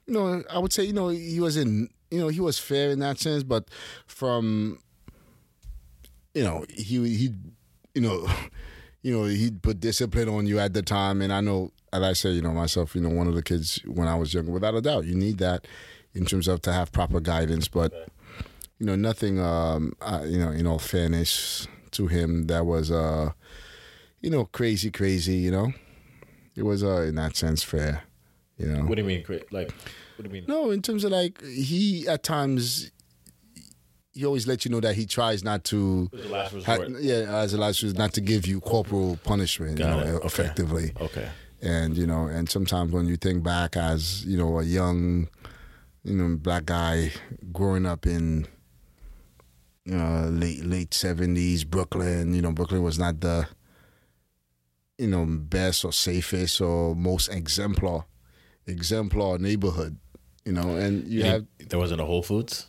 [0.06, 2.90] you know, I would say, you know, he was in, you know, he was fair
[2.90, 3.70] in that sense, but
[4.08, 4.80] from,
[6.34, 7.34] you know, he he,
[7.94, 8.28] you know,
[9.04, 12.14] you know, he'd put discipline on you at the time, and I know, as I
[12.14, 14.76] say, you know, myself, you know, one of the kids when I was younger, without
[14.76, 15.68] a doubt, you need that
[16.14, 17.94] in terms of to have proper guidance, but.
[18.80, 19.40] You know, nothing.
[19.40, 21.68] Um, uh, you know, in all fairness,
[21.98, 23.32] to him that was uh
[24.22, 25.72] you know crazy crazy you know
[26.56, 28.04] it was uh in that sense fair
[28.58, 29.72] you know what do you mean like
[30.16, 32.92] what do you mean no in terms of like he at times
[34.12, 36.10] he always let you know that he tries not to.
[36.66, 39.78] Ha- yeah, as a last resort, not to give you corporal punishment.
[39.78, 40.26] Got you know, Okay.
[40.26, 40.92] effectively.
[41.00, 41.30] Okay.
[41.62, 45.28] And you know, and sometimes when you think back as you know a young,
[46.04, 47.12] you know, black guy
[47.54, 48.48] growing up in
[49.92, 53.48] uh, late late seventies Brooklyn, you know, Brooklyn was not the
[54.98, 58.06] you know best or safest or most exemplar
[58.66, 59.98] exemplar neighborhood,
[60.46, 62.68] you know, and you have there wasn't a Whole Foods.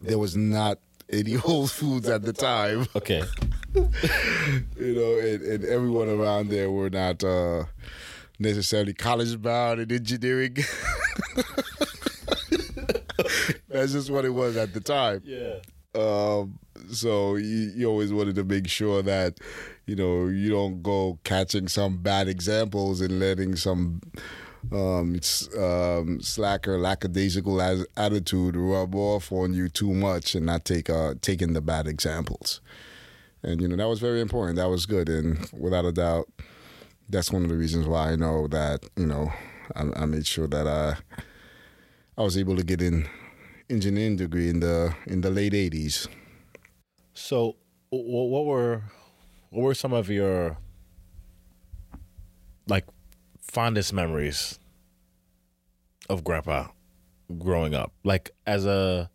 [0.00, 0.78] there was not
[1.10, 3.22] any Whole Foods at the time, Okay.
[3.74, 7.64] you know, and, and everyone around there were not uh,
[8.40, 10.56] necessarily college bound in engineering.
[13.68, 15.22] That's just what it was at the time.
[15.24, 15.56] Yeah.
[15.94, 16.58] Um,
[16.90, 19.38] so you, you always wanted to make sure that
[19.86, 24.00] you know you don't go catching some bad examples and letting some
[24.72, 25.18] um,
[25.58, 27.60] um, slacker, lackadaisical
[27.96, 32.60] attitude rub off on you too much and not take uh, taking the bad examples.
[33.42, 34.56] And you know that was very important.
[34.56, 36.28] That was good, and without a doubt,
[37.08, 39.32] that's one of the reasons why I know that you know
[39.74, 40.98] I, I made sure that I
[42.18, 43.08] I was able to get in
[43.70, 46.08] engineering degree in the in the late '80s.
[47.14, 47.56] So,
[47.90, 48.82] what were
[49.50, 50.58] what were some of your
[52.66, 52.86] like
[53.40, 54.58] fondest memories
[56.08, 56.68] of Grandpa
[57.38, 57.92] growing up?
[58.04, 59.10] Like as a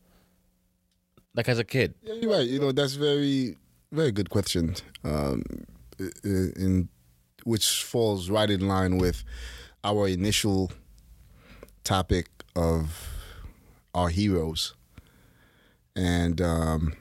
[1.36, 1.94] like as a kid.
[2.04, 2.48] Yeah, you're right.
[2.48, 3.58] You know that's very
[3.92, 4.76] very good question.
[5.04, 5.44] Um,
[6.24, 6.90] in
[7.44, 9.24] which falls right in line with
[9.84, 10.72] our initial
[11.84, 13.15] topic of
[13.96, 14.76] our heroes,
[15.96, 16.94] and um,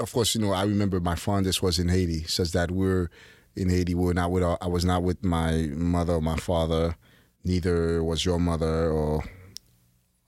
[0.00, 2.24] of course, you know I remember my fondest was in Haiti.
[2.24, 3.08] Says that we're
[3.54, 3.94] in Haiti.
[3.94, 4.42] We're not with.
[4.42, 6.96] Our, I was not with my mother or my father.
[7.44, 9.22] Neither was your mother or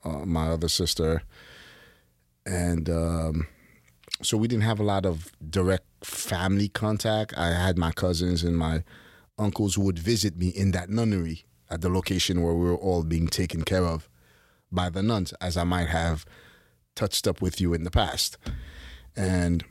[0.05, 1.23] uh, my other sister
[2.49, 3.47] and um,
[4.21, 7.37] so we didn't have a lot of direct family contact.
[7.37, 8.83] I had my cousins and my
[9.37, 13.03] uncles who would visit me in that nunnery at the location where we were all
[13.03, 14.09] being taken care of
[14.71, 16.25] by the nuns, as I might have
[16.95, 18.37] touched up with you in the past.
[19.15, 19.63] And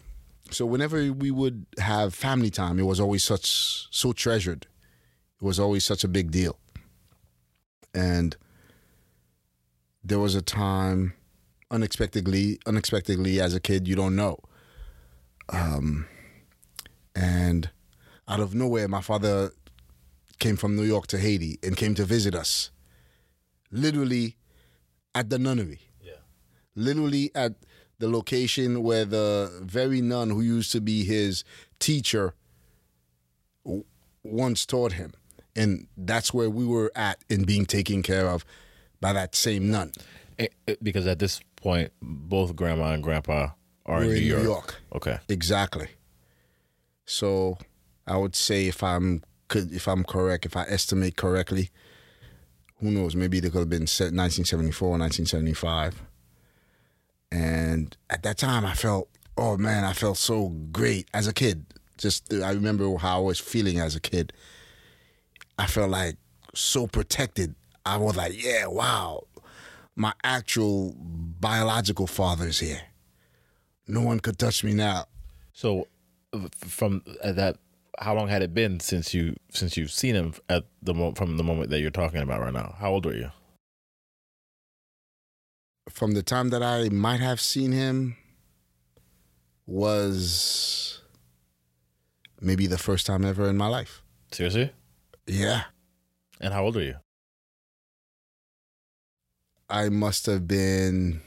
[0.50, 4.66] so whenever we would have family time, it was always such so treasured.
[5.40, 6.58] It was always such a big deal.
[7.94, 8.36] And
[10.02, 11.12] there was a time
[11.70, 14.38] unexpectedly unexpectedly as a kid you don't know
[15.50, 16.06] um
[17.14, 17.70] and
[18.26, 19.50] out of nowhere my father
[20.38, 22.70] came from new york to haiti and came to visit us
[23.70, 24.36] literally
[25.18, 26.20] at the nunnery Yeah.
[26.86, 27.52] literally at
[27.98, 29.26] the location where the
[29.78, 31.44] very nun who used to be his
[31.86, 32.34] teacher
[33.64, 33.84] w-
[34.22, 35.10] once taught him
[35.56, 38.44] and that's where we were at in being taken care of
[39.00, 39.90] by that same nun
[40.38, 43.48] Eh, eh, because at this point, both Grandma and Grandpa
[43.86, 44.44] are in New in New York.
[44.44, 44.70] York.
[44.94, 45.18] Okay.
[45.28, 45.88] Exactly.
[47.06, 47.58] So
[48.06, 51.70] I would say if I'm could if I'm correct, if I estimate correctly,
[52.80, 53.16] who knows?
[53.16, 56.02] Maybe it could have been se- 1974, 1975.
[57.30, 61.66] And at that time, I felt, oh man, I felt so great as a kid.
[61.96, 64.32] Just I remember how I was feeling as a kid.
[65.58, 66.16] I felt like
[66.54, 67.54] so protected.
[67.84, 69.24] I was like, yeah, wow,
[69.96, 72.82] my actual biological father's here.
[73.86, 75.06] No one could touch me now.
[75.52, 75.88] So,
[76.54, 77.56] from uh, that,
[77.98, 81.36] how long had it been since you since you've seen him at the mo- from
[81.36, 82.74] the moment that you're talking about right now?
[82.78, 83.30] How old were you?
[85.90, 88.16] from the time that I might have seen him
[89.66, 91.00] was
[92.40, 94.02] maybe the first time ever in my life.
[94.32, 94.72] Seriously?
[95.26, 95.62] Yeah.
[96.40, 96.96] And how old are you?
[99.68, 101.20] I must have been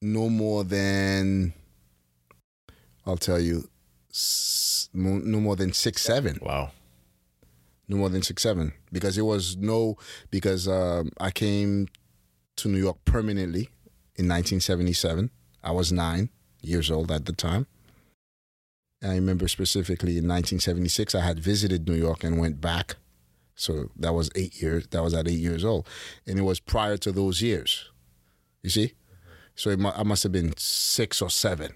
[0.00, 1.52] no more than,
[3.04, 3.68] I'll tell you,
[4.92, 6.38] no more than six, seven.
[6.42, 6.72] Wow.
[7.88, 9.96] no more than six seven because it was no
[10.30, 11.88] because um, I came
[12.56, 13.70] to New York permanently
[14.16, 15.30] in 1977.
[15.62, 16.30] I was nine
[16.62, 17.66] years old at the time.
[19.02, 22.96] I remember specifically in 1976 I had visited New York and went back.
[23.54, 24.86] So that was eight years.
[24.88, 25.86] That was at eight years old,
[26.26, 27.90] and it was prior to those years.
[28.62, 28.92] You see,
[29.54, 31.72] so it mu- I must have been six or seven.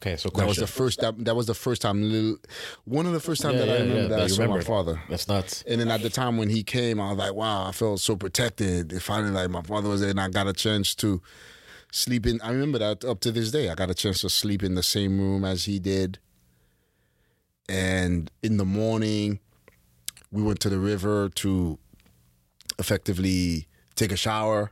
[0.00, 1.00] Okay, so That was the first.
[1.00, 2.02] That, that was the first time.
[2.02, 2.36] Little,
[2.84, 4.60] one of the first time Yeah, that I remember yeah, that that I saw my
[4.60, 5.02] father.
[5.08, 5.64] That's nuts.
[5.66, 8.14] And then at the time when he came, I was like, wow, I felt so
[8.14, 8.92] protected.
[8.92, 11.20] It finally, like, my father was there and I got a chance to
[11.90, 12.40] sleep in.
[12.42, 13.70] I remember that up to this day.
[13.70, 16.20] I got a chance to sleep in the same room as he did.
[17.68, 19.40] And in the morning,
[20.30, 21.78] we went to the river to
[22.78, 24.70] effectively take a shower.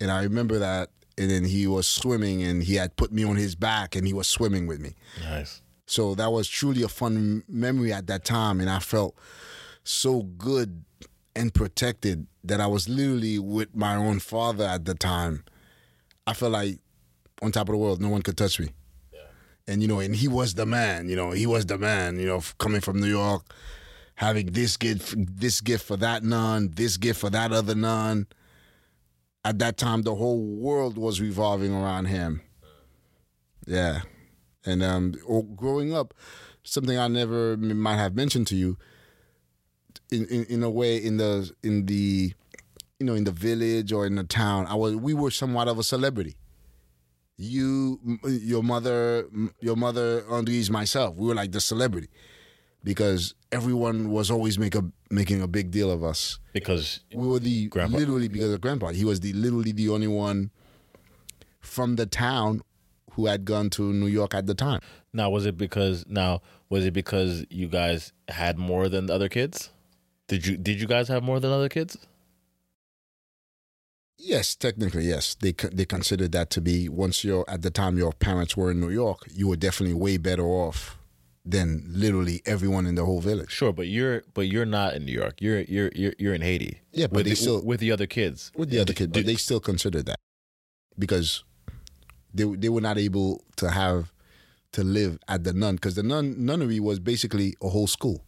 [0.00, 0.88] and I remember that.
[1.18, 4.12] And then he was swimming, and he had put me on his back, and he
[4.12, 4.94] was swimming with me.
[5.22, 5.60] Nice.
[5.86, 9.14] So that was truly a fun memory at that time, and I felt
[9.84, 10.84] so good
[11.34, 15.44] and protected that I was literally with my own father at the time.
[16.26, 16.78] I felt like
[17.42, 18.68] on top of the world, no one could touch me.
[19.66, 21.08] And you know, and he was the man.
[21.08, 22.18] You know, he was the man.
[22.18, 23.44] You know, coming from New York,
[24.14, 28.26] having this gift, this gift for that nun, this gift for that other nun.
[29.44, 32.42] At that time, the whole world was revolving around him.
[33.66, 34.02] Yeah,
[34.64, 35.14] and um,
[35.56, 36.14] growing up,
[36.62, 38.76] something I never might have mentioned to you.
[40.10, 42.32] In, in in a way, in the in the,
[42.98, 45.78] you know, in the village or in the town, I was we were somewhat of
[45.78, 46.36] a celebrity.
[47.36, 49.26] You, your mother,
[49.60, 52.08] your mother, Andres, myself, we were like the celebrity
[52.84, 56.38] because everyone was always make a making a big deal of us.
[56.52, 57.98] Because We were the Grandpa.
[57.98, 58.88] literally because of grandpa.
[58.88, 60.50] He was the literally the only one
[61.60, 62.62] from the town
[63.12, 64.80] who had gone to New York at the time.
[65.12, 69.28] now was it because now was it because you guys had more than the other
[69.28, 69.70] kids?
[70.28, 71.98] Did you did you guys have more than other kids?
[74.18, 75.34] Yes, technically, yes.
[75.34, 78.80] They they considered that to be once you're at the time your parents were in
[78.80, 80.96] New York, you were definitely way better off
[81.44, 83.50] than literally everyone in the whole village.
[83.50, 85.40] Sure, but you're but you're not in New York.
[85.40, 86.80] You're you're you're, you're in Haiti.
[86.92, 88.52] Yeah, but with they the, still- with the other kids.
[88.56, 90.18] With the other kids, but they still considered that
[90.98, 91.44] because
[92.32, 94.12] they they were not able to have
[94.72, 98.24] to live at the nun because the nun nunnery was basically a whole school.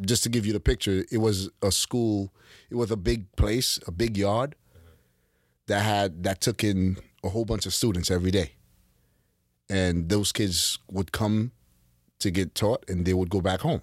[0.00, 2.32] Just to give you the picture, it was a school.
[2.68, 4.54] It was a big place, a big yard
[5.68, 8.52] that had that took in a whole bunch of students every day,
[9.68, 11.52] and those kids would come
[12.20, 13.82] to get taught, and they would go back home.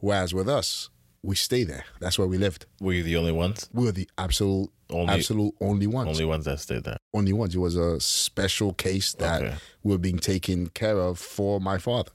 [0.00, 0.90] Whereas with us,
[1.22, 1.84] we stay there.
[2.00, 2.66] That's where we lived.
[2.80, 3.68] Were you the only ones?
[3.72, 6.08] We were the absolute, Only- absolute only ones.
[6.10, 6.98] Only ones that stayed there.
[7.14, 7.54] only ones.
[7.54, 9.56] It was a special case that Okay.
[9.84, 12.10] we were being taken care of for my father.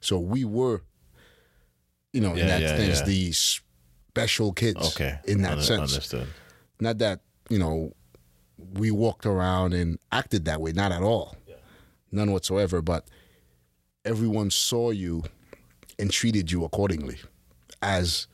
[0.00, 0.82] So we were,
[2.12, 3.04] you know, in Yeah, that yeah, sense, yeah.
[3.04, 4.80] the special kids.
[4.94, 5.18] Okay.
[5.26, 6.26] In that Under- sense, Understood.
[6.80, 7.92] not that you know
[8.72, 10.72] we walked around and acted that way.
[10.72, 11.36] Not at all.
[12.16, 12.82] None whatsoever.
[12.82, 13.06] But
[14.04, 15.22] everyone saw you
[15.98, 17.18] and treated you accordingly
[17.82, 18.26] as.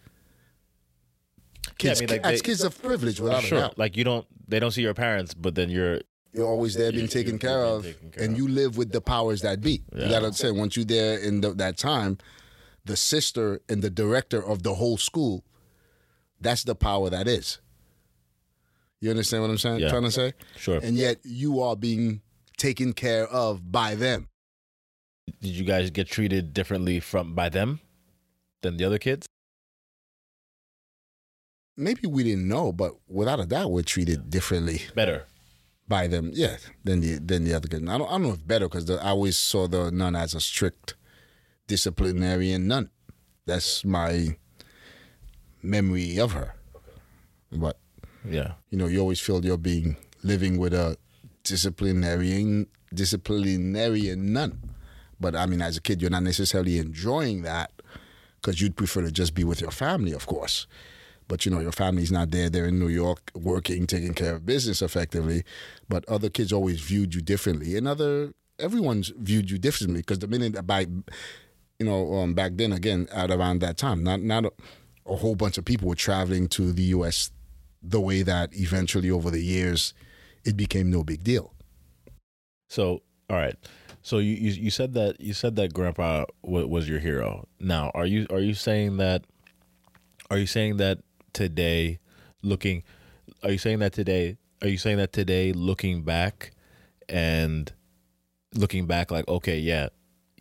[1.80, 3.78] Yeah, I Kids, mean, like, as they- kids of privilege, without a doubt.
[3.78, 6.00] Like you don't they don't see your parents, but then you're
[6.32, 8.38] you're always there being taken care of, taken care and of.
[8.38, 9.82] you live with the powers that be.
[9.92, 10.04] Yeah.
[10.04, 12.18] You gotta understand, once you're there in the, that time,
[12.84, 15.44] the sister and the director of the whole school,
[16.40, 17.58] that's the power that is.
[19.00, 19.80] You understand what I'm saying?
[19.80, 19.90] Yeah.
[19.90, 20.78] Trying to say, sure.
[20.82, 22.22] and yet you are being
[22.62, 24.28] taken care of by them.
[25.40, 27.80] Did you guys get treated differently from by them
[28.62, 29.26] than the other kids?
[31.76, 35.26] Maybe we didn't know, but without a doubt, we're treated differently Better.
[35.88, 36.30] by them.
[36.34, 37.82] Yeah, than the than the other kids.
[37.88, 40.40] I don't, I don't know if better because I always saw the nun as a
[40.40, 40.94] strict
[41.66, 42.90] disciplinarian nun.
[43.46, 44.36] That's my
[45.62, 46.54] memory of her.
[47.50, 47.76] But
[48.28, 48.52] Yeah.
[48.70, 50.96] you know, you always feel you're being living with a
[51.44, 54.58] disciplinarian disciplinarian nun.
[55.20, 57.70] But I mean, as a kid, you're not necessarily enjoying that
[58.40, 60.66] because you'd prefer to just be with your family, of course.
[61.28, 64.44] But you know, your family's not there; they're in New York, working, taking care of
[64.44, 65.44] business effectively.
[65.88, 70.28] But other kids always viewed you differently, and other everyone's viewed you differently because the
[70.28, 70.86] minute by
[71.78, 74.52] you know, um, back then again at around that time, not not a,
[75.06, 77.32] a whole bunch of people were traveling to the U.S.
[77.82, 79.94] the way that eventually over the years
[80.44, 81.54] it became no big deal.
[82.68, 83.56] So, all right.
[84.02, 87.46] So you, you you said that you said that grandpa w- was your hero.
[87.60, 89.24] Now, are you are you saying that
[90.30, 90.98] are you saying that
[91.32, 92.00] today
[92.42, 92.82] looking
[93.44, 96.52] are you saying that today are you saying that today looking back
[97.08, 97.72] and
[98.54, 99.88] looking back like okay, yeah,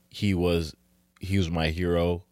[0.09, 0.75] he was
[1.19, 2.23] he was my hero.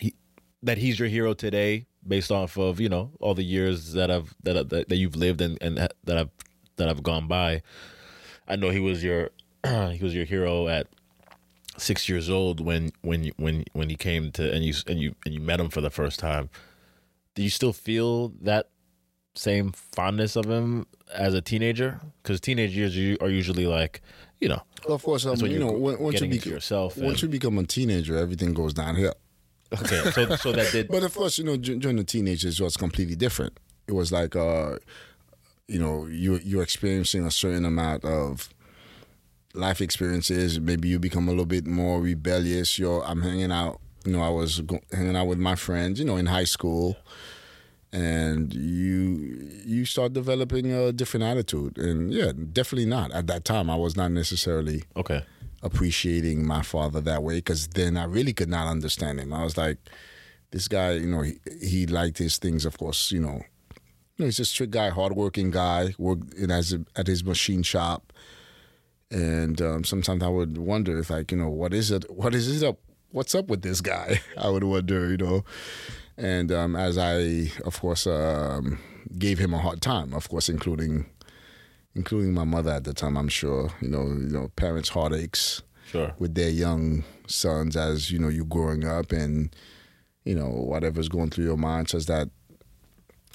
[0.00, 0.14] He,
[0.62, 4.34] that he's your hero today based off of, you know, all the years that I've
[4.42, 6.30] that that, that you've lived and and that I've
[6.76, 7.62] that I've gone by.
[8.48, 9.30] I know he was your
[9.66, 10.86] he was your hero at
[11.76, 15.34] six years old when when when when he came to and you and you and
[15.34, 16.50] you met him for the first time.
[17.34, 18.68] Do you still feel that
[19.34, 22.00] same fondness of him as a teenager?
[22.22, 24.02] Because teenage years are are usually like,
[24.40, 26.96] you know, Of course, um, you know, once you become yourself.
[26.96, 29.14] once and- you become a teenager, everything goes downhill.
[29.72, 32.62] Okay, so so that did But of course, you know, dur- during the teenagers, it
[32.64, 33.58] was completely different.
[33.86, 34.78] It was like, uh,
[35.68, 38.48] you know, you you're experiencing a certain amount of
[39.54, 40.58] life experiences.
[40.60, 42.78] Maybe you become a little bit more rebellious.
[42.78, 43.80] You're, I'm hanging out.
[44.04, 45.98] You know, I was go- hanging out with my friends.
[45.98, 46.96] You know, in high school,
[47.92, 51.78] and you you start developing a different attitude.
[51.78, 53.70] And yeah, definitely not at that time.
[53.70, 55.24] I was not necessarily Okay.
[55.64, 59.32] Appreciating my father that way because then I really could not understand him.
[59.32, 59.78] I was like,
[60.50, 63.42] this guy, you know, he, he liked his things, of course, you know.
[64.16, 67.64] You know, he's a strict guy, hardworking guy, worked in as a, at his machine
[67.64, 68.12] shop.
[69.10, 72.08] And um, sometimes I would wonder if, like, you know, what is it?
[72.08, 72.78] What is it up?
[73.10, 74.20] What's up with this guy?
[74.36, 75.44] I would wonder, you know.
[76.16, 78.78] And um, as I, of course, um,
[79.18, 81.06] gave him a hard time, of course, including
[81.94, 83.16] including my mother at the time.
[83.16, 86.14] I'm sure, you know, you know, parents' heartaches Sure.
[86.18, 89.54] with their young sons as you know you growing up and
[90.24, 92.30] you know whatever's going through your mind says that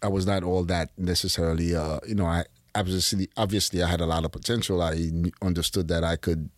[0.01, 4.07] I was not all that necessarily uh you know I obviously obviously I had a
[4.07, 5.11] lot of potential I
[5.43, 6.49] understood that I could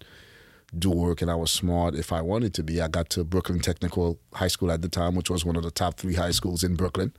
[0.80, 3.60] do work and I was smart if I wanted to be I got to Brooklyn
[3.60, 6.64] Technical High School at the time which was one of the top 3 high schools
[6.64, 7.14] in Brooklyn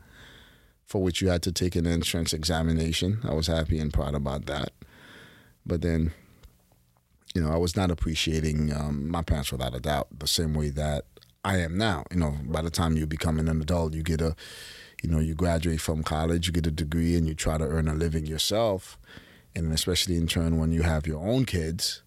[0.93, 4.47] for which you had to take an entrance examination I was happy and proud about
[4.47, 4.73] that
[5.65, 6.13] but then
[7.35, 10.71] you know, I was not appreciating um, my parents without a doubt the same way
[10.71, 11.05] that
[11.45, 12.05] I am now.
[12.11, 14.37] You know, by the time you become an adult, you get a,
[15.03, 17.89] you know, you graduate from college, you get a degree, and you try to earn
[17.89, 18.99] a living yourself.
[19.55, 22.03] And especially in turn, when you have your own kids,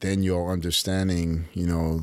[0.00, 2.02] then you're understanding, you know,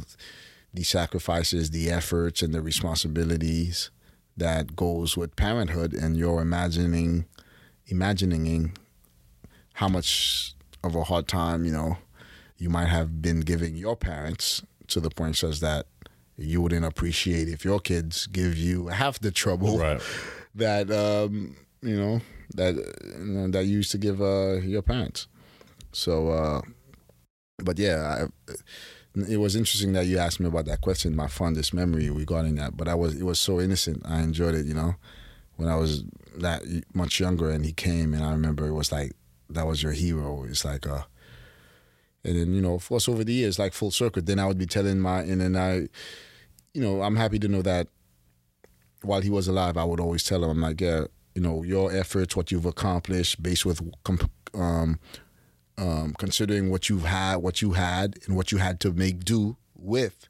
[0.74, 3.92] the sacrifices, the efforts, and the responsibilities
[4.38, 7.26] that goes with parenthood, and you're imagining,
[7.88, 8.74] imagining
[9.74, 11.98] how much of a hard time, you know,
[12.58, 15.86] you might have been giving your parents to the point such that
[16.38, 20.02] you wouldn't appreciate if your kids give you half the trouble Right.
[20.56, 22.22] that um, you know
[22.56, 25.28] that you know, that you used to give uh, your parents.
[25.92, 26.62] So, uh,
[27.58, 28.54] but yeah, I,
[29.16, 31.16] it was interesting that you asked me about that question.
[31.16, 34.04] My fondest memory regarding that, but I was it was so innocent.
[34.06, 34.66] I enjoyed it.
[34.66, 34.96] You know,
[35.58, 36.04] when I was
[36.38, 39.14] that much younger, and he came, and I remember it was like
[39.50, 40.46] that was your hero.
[40.48, 41.04] It's like uh
[42.24, 44.58] and then you know, of course, over the years, like full circle, then I would
[44.58, 45.88] be telling my, and then I,
[46.74, 47.88] you know, I'm happy to know that
[49.02, 51.92] while he was alive, I would always tell him, I'm like, yeah, you know, your
[51.92, 53.82] efforts, what you've accomplished, based with
[54.54, 55.00] um,
[55.82, 59.58] um, considering what you've had, what you had, and what you had to make do
[59.76, 60.30] with,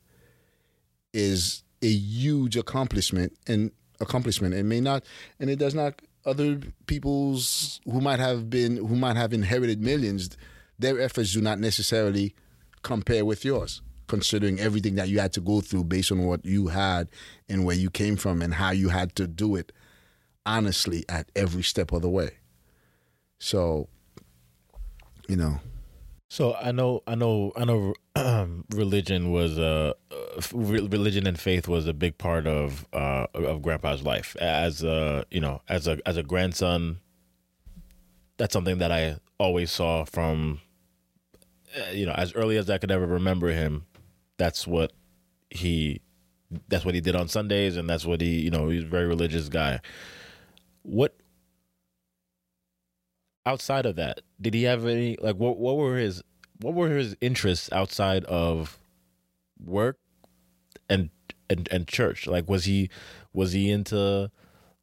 [1.13, 4.53] is a huge accomplishment and accomplishment.
[4.53, 5.03] It may not,
[5.39, 6.01] and it does not.
[6.25, 10.37] Other people's who might have been, who might have inherited millions,
[10.79, 12.33] their efforts do not necessarily
[12.81, 16.67] compare with yours, considering everything that you had to go through based on what you
[16.67, 17.09] had
[17.49, 19.71] and where you came from and how you had to do it
[20.45, 22.37] honestly at every step of the way.
[23.39, 23.89] So,
[25.31, 25.61] you know,
[26.29, 27.93] So I know, I know, I know.
[28.75, 34.03] Religion was a uh, religion and faith was a big part of uh, of Grandpa's
[34.03, 34.35] life.
[34.41, 36.99] As a you know, as a as a grandson,
[38.35, 40.59] that's something that I always saw from
[41.77, 43.85] uh, you know as early as I could ever remember him.
[44.37, 44.91] That's what
[45.49, 46.01] he
[46.67, 49.07] that's what he did on Sundays, and that's what he you know he's a very
[49.07, 49.79] religious guy.
[50.83, 51.15] What
[53.45, 56.21] outside of that, did he have any like what what were his
[56.59, 58.79] what were his interests outside of
[59.63, 59.97] work
[60.89, 61.09] and
[61.49, 62.27] and and church?
[62.27, 62.89] Like was he
[63.33, 64.31] was he into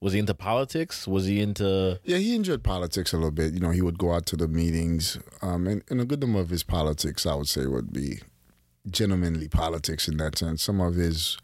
[0.01, 1.09] was he into politics?
[1.09, 3.55] Was he into yeah, he enjoyed politics a little bit.
[3.55, 6.41] You know, he would go out to the meetings, um, and, and a good number
[6.41, 8.21] of his politics, I would say, would be
[8.89, 10.63] gentlemanly politics in that sense.
[10.63, 11.37] Some of his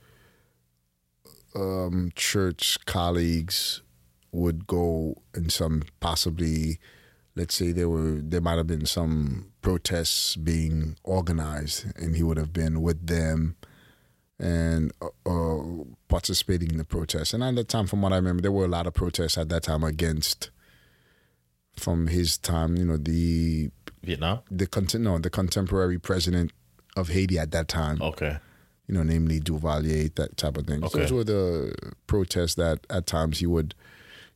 [1.54, 3.82] um, church colleagues
[4.32, 6.78] would go in some possibly
[7.36, 12.36] let's say there were there might have been some protests being organized and he would
[12.36, 13.56] have been with them
[14.38, 15.62] and uh, uh,
[16.08, 18.68] participating in the protests and at that time from what i remember there were a
[18.68, 20.50] lot of protests at that time against
[21.76, 23.70] from his time you know the
[24.02, 24.40] Vietnam?
[24.50, 26.52] the no the contemporary president
[26.96, 28.36] of haiti at that time Okay.
[28.86, 30.84] you know, namely Duvalier, that type of thing.
[30.84, 31.00] Okay.
[31.00, 31.74] Those were the
[32.06, 33.74] protests that at times he would,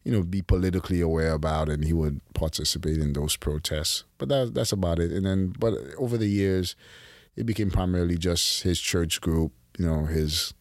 [0.09, 4.05] you know, be politically aware about, and he would participate in those protests.
[4.17, 5.13] But that, that's about it.
[5.13, 6.77] And then, but over the years,
[7.37, 10.55] it became primarily just his church group, you know, his,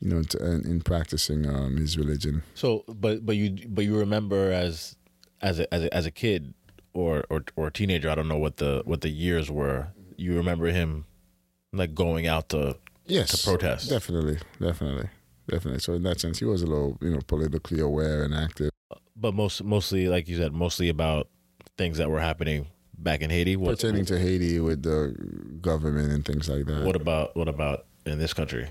[0.00, 2.42] you know, to, in, in practicing um, his religion.
[2.54, 4.96] So but but you but you remember as
[5.42, 6.54] as a as a, as a kid
[6.94, 9.88] or, or or a teenager, I don't know what the what the years were.
[10.16, 11.04] You remember him
[11.74, 13.88] like going out to Yes, To protest.
[13.88, 15.08] Definitely, definitely,
[15.48, 15.80] definitely.
[15.80, 18.70] So in that sense, he was a little, you know, politically aware and active.
[19.16, 21.28] but most mostly like you said, mostly about
[21.76, 23.56] things that were happening back in Haiti.
[23.56, 25.14] What pertaining to Haiti with the
[25.60, 26.84] government and things like that.
[26.84, 28.68] what about what about in this country?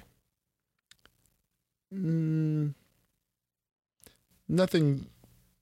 [1.93, 2.73] Mm,
[4.49, 5.07] Nothing,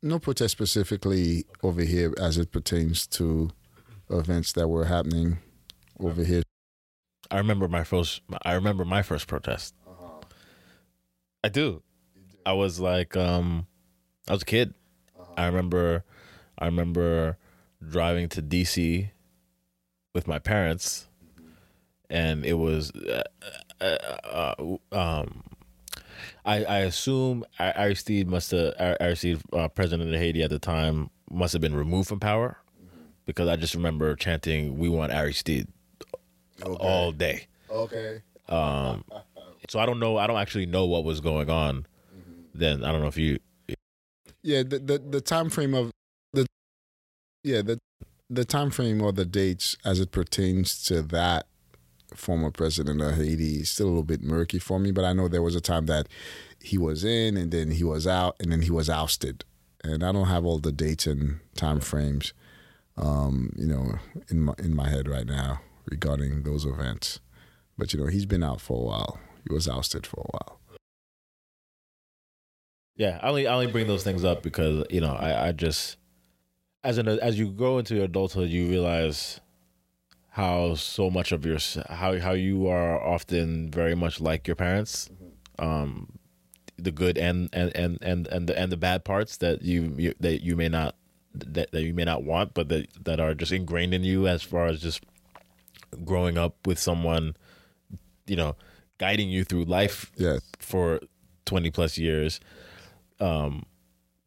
[0.03, 3.49] no protest specifically over here as it pertains to
[4.09, 5.39] events that were happening
[5.99, 6.43] over here.
[7.32, 8.22] I remember my first.
[8.43, 9.74] I remember my first protest.
[11.45, 11.83] I do.
[12.43, 13.67] I was like, um,
[14.27, 14.73] I was a kid.
[15.37, 16.03] I remember,
[16.57, 17.37] I remember
[17.87, 19.11] driving to DC
[20.15, 21.07] with my parents,
[22.09, 23.21] and it was, uh,
[23.79, 25.43] uh, uh, um,
[26.43, 31.53] I I assume Aristide must have Aristide, uh, president of Haiti at the time, must
[31.53, 32.57] have been removed from power,
[33.27, 35.67] because I just remember chanting, "We want Aristide"
[36.63, 37.45] all day.
[37.69, 38.23] Okay.
[38.49, 39.03] Um,
[39.70, 40.18] so I don't know.
[40.18, 41.86] I don't actually know what was going on
[42.53, 42.84] then.
[42.84, 43.38] I don't know if you.
[44.43, 45.91] Yeah, the the, the time frame of
[46.34, 46.45] the
[47.43, 47.80] yeah the
[48.30, 51.47] the time frame or the dates as it pertains to that
[52.13, 54.91] former president of Haiti is still a little bit murky for me.
[54.91, 56.07] But I know there was a time that
[56.59, 59.43] he was in, and then he was out, and then he was ousted.
[59.84, 62.34] And I don't have all the dates and time frames,
[62.97, 63.99] um, you know,
[64.30, 67.20] in my in my head right now regarding those events.
[67.78, 69.20] But you know, he's been out for a while.
[69.47, 70.59] He was ousted for a while.
[72.95, 75.97] Yeah, I only I only bring those things up because you know I I just
[76.83, 79.41] as an as you grow into your adulthood you realize
[80.29, 81.57] how so much of your
[81.89, 85.09] how how you are often very much like your parents,
[85.59, 86.19] um,
[86.77, 90.13] the good and and and and and the and the bad parts that you, you
[90.19, 90.95] that you may not
[91.33, 94.41] that, that you may not want, but that that are just ingrained in you as
[94.41, 95.03] far as just
[96.03, 97.35] growing up with someone,
[98.27, 98.55] you know,
[98.97, 100.41] guiding you through life Yes.
[100.59, 100.99] for
[101.45, 102.39] 20 plus years.
[103.19, 103.65] Um,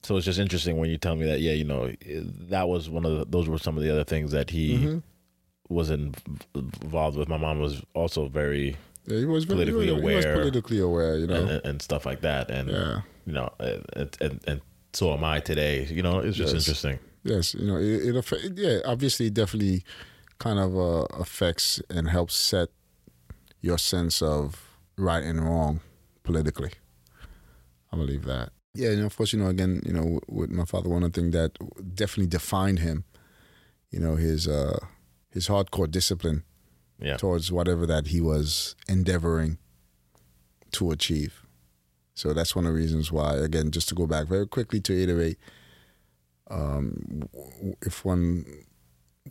[0.03, 1.93] so it's just interesting when you tell me that, yeah, you know,
[2.49, 4.99] that was one of the, those were some of the other things that he Mm-hmm.
[5.69, 6.15] was in,
[6.55, 7.29] involved with.
[7.29, 10.35] My mom was also very, Yeah, he was Politically he was, he was aware.
[10.39, 11.35] politically aware, you know.
[11.47, 12.51] and, and stuff like that.
[12.51, 13.01] And, Yeah.
[13.27, 13.85] you know, and,
[14.21, 14.61] and, and
[14.93, 15.85] so am I today.
[15.87, 16.63] You know, it's just Yes.
[16.63, 16.99] interesting.
[17.25, 19.85] Yes, you know, it, it affect, yeah, obviously it definitely
[20.39, 22.69] kind of uh, affects and helps set
[23.61, 25.81] your sense of right and wrong
[26.23, 26.73] politically.
[27.93, 28.51] I believe that.
[28.75, 31.21] Yeah, and of course, you know, again, you know, with my father, one of the
[31.21, 31.59] things that
[31.95, 33.05] definitely defined him,
[33.91, 34.79] you know, his uh,
[35.31, 36.45] his hardcore discipline
[37.01, 37.17] Yeah.
[37.17, 39.59] towards whatever that he was endeavoring
[40.73, 41.47] to achieve.
[42.15, 44.93] So that's one of the reasons why, again, just to go back very quickly to
[45.03, 45.39] iterate,
[46.51, 47.29] um,
[47.83, 48.45] if one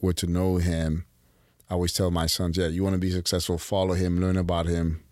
[0.02, 1.06] were to know him,
[1.70, 4.68] I always tell my sons, yeah, you want to be successful, follow him, learn about
[4.68, 5.04] him,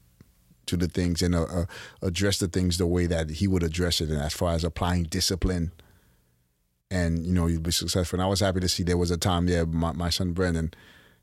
[0.68, 1.66] to the things, and uh, uh,
[2.02, 4.10] address the things the way that he would address it.
[4.10, 5.72] And as far as applying discipline,
[6.90, 8.18] and you know, you'd be successful.
[8.18, 10.74] And I was happy to see there was a time, yeah, my, my son Brendan,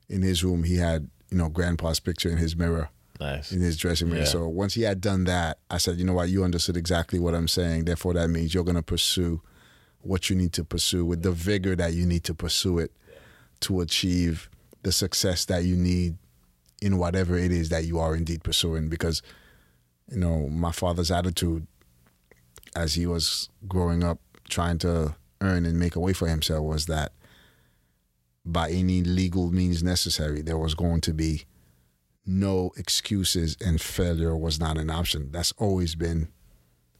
[0.07, 3.51] in his room, he had you know grandpa's picture in his mirror Nice.
[3.51, 4.19] in his dressing room.
[4.19, 4.25] Yeah.
[4.25, 7.33] So once he had done that, I said, you know what, you understood exactly what
[7.33, 7.85] I'm saying.
[7.85, 9.41] Therefore, that means you're going to pursue
[10.01, 12.91] what you need to pursue with the vigor that you need to pursue it
[13.61, 14.49] to achieve
[14.83, 16.17] the success that you need
[16.81, 18.89] in whatever it is that you are indeed pursuing.
[18.89, 19.21] Because,
[20.11, 21.65] you know, my father's attitude
[22.75, 24.19] as he was growing up
[24.49, 27.11] trying to earn and make a way for himself was that
[28.45, 31.45] by any legal means necessary, there was going to be
[32.25, 35.29] no excuses and failure was not an option.
[35.31, 36.29] That's always been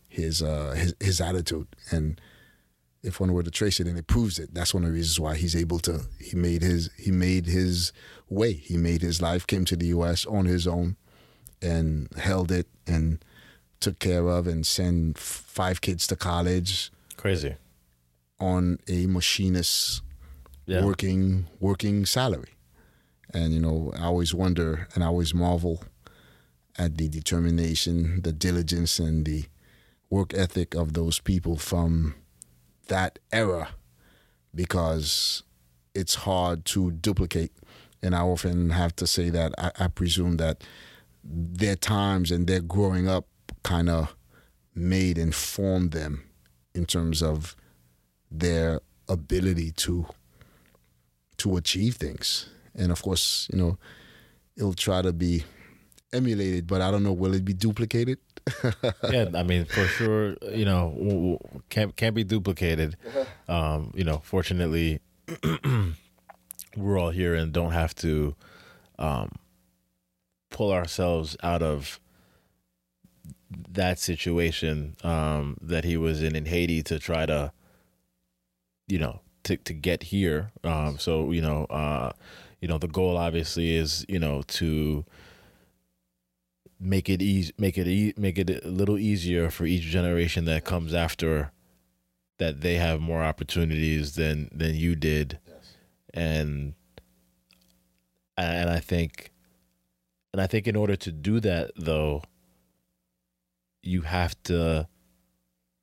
[0.08, 1.68] his uh his his attitude.
[1.92, 2.20] And
[3.04, 5.20] if one were to trace it and it proves it, that's one of the reasons
[5.20, 7.92] why he's able to he made his he made his
[8.30, 8.54] way.
[8.54, 10.96] He made his life, came to the US on his own
[11.62, 13.24] and held it and
[13.80, 17.56] took care of and sent five kids to college Crazy.
[18.40, 20.02] on a machinist
[20.66, 20.86] Yeah.
[20.86, 22.52] working working salary.
[23.34, 25.84] And you know, I always wonder and I always marvel
[26.78, 29.46] at the determination, the diligence and the
[30.10, 32.16] work ethic of those people from
[32.88, 33.70] that era
[34.54, 35.44] because
[35.96, 37.52] it's hard to duplicate.
[38.02, 40.64] And I often have to say that I, I presume that
[41.24, 43.28] their times and their growing up
[43.64, 44.16] kind of
[44.76, 46.24] made and formed them
[46.76, 47.56] in terms of
[48.30, 50.08] their ability to
[51.38, 52.50] to achieve things.
[52.76, 53.78] And of course, you know,
[54.56, 55.44] it'll try to be
[56.14, 58.20] emulated, but I don't know will it be duplicated?
[59.10, 62.98] yeah, I mean, for sure, you know, can't can't be duplicated.
[63.48, 65.00] Um, you know, fortunately,
[66.78, 68.36] we're all here and don't have to
[69.00, 69.32] um,
[70.50, 72.00] pull ourselves out of
[73.70, 77.52] that situation um, that he was in in Haiti to try to,
[78.88, 80.52] you know, to to get here.
[80.64, 82.12] Um, so you know, uh,
[82.62, 85.06] you know, the goal obviously is you know to
[86.80, 90.66] make it easy, make it e- make it a little easier for each generation that
[90.66, 91.52] comes after
[92.40, 95.40] that they have more opportunities than than you did,
[96.14, 96.74] and
[98.38, 99.32] and I think
[100.34, 102.24] and I think in order to do that though,
[103.82, 104.88] you have to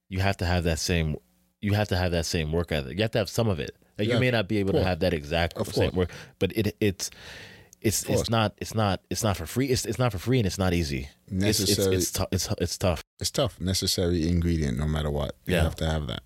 [0.08, 1.16] you have to have that same
[1.60, 2.96] you have to have that same work ethic.
[2.96, 3.76] You have to have some of it.
[3.98, 6.74] Like Yeah, you may not be able to have that exact same work, but it
[6.80, 7.10] it's
[7.80, 9.66] it's it's not it's not it's not for free.
[9.66, 11.08] It's it's not for free and it's not easy.
[11.28, 11.96] It's it's Necessary.
[11.96, 13.02] it's, tou- it's it's tough.
[13.18, 13.60] It's tough.
[13.60, 15.36] Necessary ingredient, no matter what.
[15.46, 15.62] You Yeah.
[15.62, 16.22] have to have that.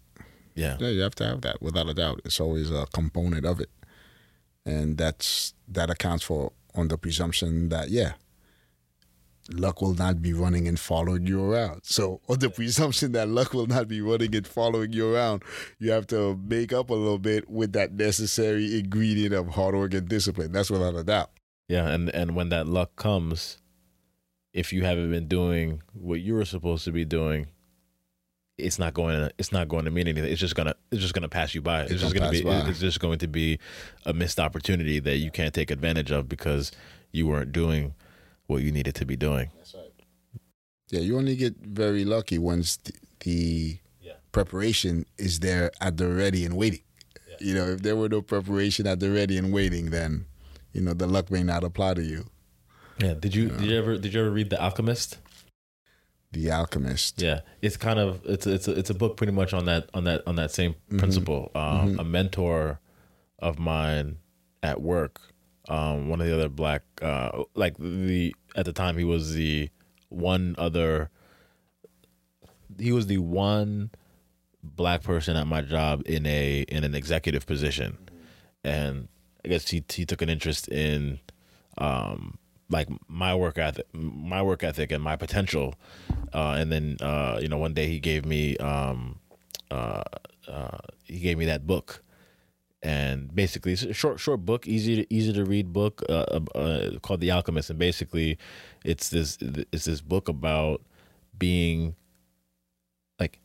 [0.56, 0.76] Yeah.
[0.80, 2.20] Yeah, you have to have that without a doubt.
[2.24, 3.70] It's always a component of it,
[4.64, 8.12] and that's that accounts for on the presumption that yeah,
[9.52, 11.82] luck will not be running and following you around.
[11.84, 15.42] So on the presumption that luck will not be running and following you around,
[15.78, 19.94] you have to make up a little bit with that necessary ingredient of hard work
[19.94, 20.52] and discipline.
[20.52, 21.30] That's without a doubt.
[21.68, 23.58] Yeah, and and when that luck comes,
[24.52, 27.46] if you haven't been doing what you were supposed to be doing,
[28.58, 30.30] it's not going to it's not going to mean anything.
[30.30, 31.82] It's just gonna it's just gonna pass you by.
[31.82, 32.68] It's, It's just gonna gonna be by.
[32.68, 33.58] it's just going to be
[34.04, 36.70] a missed opportunity that you can't take advantage of because
[37.12, 37.94] you weren't doing
[38.46, 39.50] what you needed to be doing.
[39.56, 39.90] That's right.
[40.90, 44.12] Yeah, you only get very lucky once the, the Yeah.
[44.32, 46.80] preparation is there at the ready and waiting.
[47.40, 50.26] You know, if there were no preparation at the ready and waiting, then
[50.74, 52.26] you know the luck may not apply to you.
[52.98, 53.14] Yeah.
[53.14, 55.18] Did you did you ever did you ever read The Alchemist?
[56.32, 57.22] The Alchemist.
[57.22, 60.04] Yeah, it's kind of it's it's a, it's a book pretty much on that on
[60.04, 61.50] that on that same principle.
[61.54, 62.80] Um, A mentor
[63.38, 64.18] of mine
[64.62, 65.20] at work,
[65.68, 69.70] um, one of the other black, uh, like the at the time he was the
[70.08, 71.10] one other,
[72.78, 73.90] he was the one
[74.62, 77.98] black person at my job in a in an executive position,
[78.64, 79.08] and
[79.44, 81.20] I guess he he took an interest in,
[81.78, 82.38] um,
[82.70, 85.74] like my work ethic, my work ethic and my potential,
[86.32, 89.18] uh, and then uh, you know one day he gave me um,
[89.70, 90.02] uh,
[90.48, 92.02] uh, he gave me that book,
[92.82, 96.98] and basically it's a short short book, easy to easy to read book uh, uh,
[97.02, 98.38] called The Alchemist, and basically
[98.84, 99.36] it's this
[99.72, 100.80] it's this book about
[101.36, 101.96] being
[103.20, 103.40] like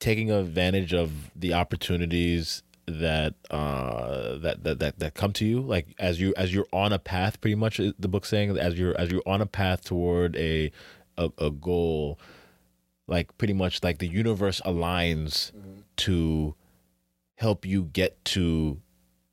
[0.00, 5.60] taking advantage of the opportunities that uh that, that that that come to you?
[5.60, 8.78] Like as you as you're on a path pretty much uh, the book saying as
[8.78, 10.70] you're as you're on a path toward a
[11.16, 12.18] a, a goal
[13.06, 15.52] like pretty much like the universe aligns
[15.96, 16.54] to
[17.36, 18.80] help you get to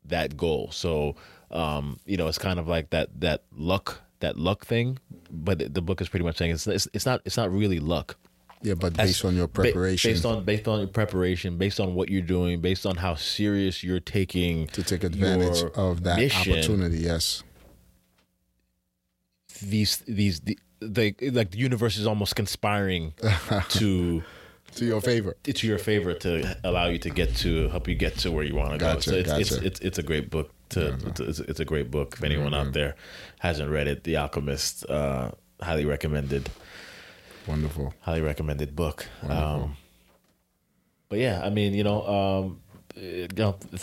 [0.04, 0.70] that goal.
[0.72, 1.16] So
[1.50, 4.98] um you know it's kind of like that that luck that luck thing
[5.30, 7.78] but the- the book is pretty much saying it's it's, it's not it's not really
[7.80, 8.16] luck
[8.62, 12.08] Yeah, but based on your preparation based on based on your preparation, based on what
[12.08, 16.98] you're doing, based on how serious you're taking to take advantage of that mission, opportunity.
[16.98, 17.44] Yes.
[19.62, 23.14] These these the, the like the universe is almost conspiring
[23.70, 24.22] to
[24.74, 25.36] To your favor.
[25.44, 28.54] to your favor to allow you to get to help you get to where you
[28.54, 28.98] want to go.
[29.00, 29.66] So it's, it's gotcha.
[29.66, 32.14] it's it's a great book to it's, it's, it's a great book.
[32.18, 32.94] If anyone out there
[33.38, 35.30] hasn't read it, The Alchemist, uh,
[35.60, 36.50] highly recommended.
[37.48, 37.92] Wonderful.
[38.00, 39.06] highly recommended book.
[39.28, 39.76] Um,
[41.08, 42.60] but yeah, I mean, you know, um,
[42.94, 43.78] you know, uh,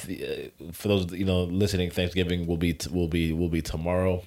[0.72, 4.24] for those you know listening, Thanksgiving will be t- will be will be tomorrow.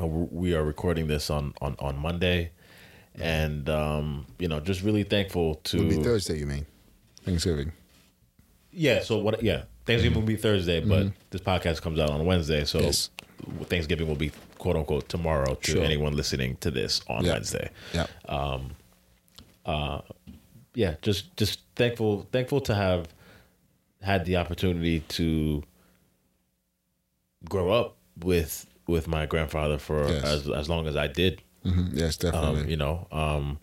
[0.00, 2.50] Uh, we are recording this on on on Monday,
[3.16, 6.66] and um, you know, just really thankful to It'll be Thursday, you mean?
[7.24, 7.72] Thanksgiving.
[8.70, 9.00] yeah.
[9.02, 9.42] So what?
[9.42, 13.10] Yeah, Thanksgiving will be Thursday, but this podcast comes out on Wednesday, so Yes.
[13.64, 15.84] Thanksgiving will be quote unquote tomorrow to Sure.
[15.84, 17.32] anyone listening to this on Yeah.
[17.34, 17.70] Wednesday.
[17.94, 18.06] Yeah.
[20.74, 23.08] yeah, just just thankful thankful to have
[24.02, 25.62] had the opportunity to
[27.48, 30.24] grow up with with my grandfather for Yes.
[30.24, 31.42] as as long as I did.
[31.64, 31.90] Mhm.
[31.94, 32.62] Yes, definitely.
[32.62, 33.58] Um, you know, um,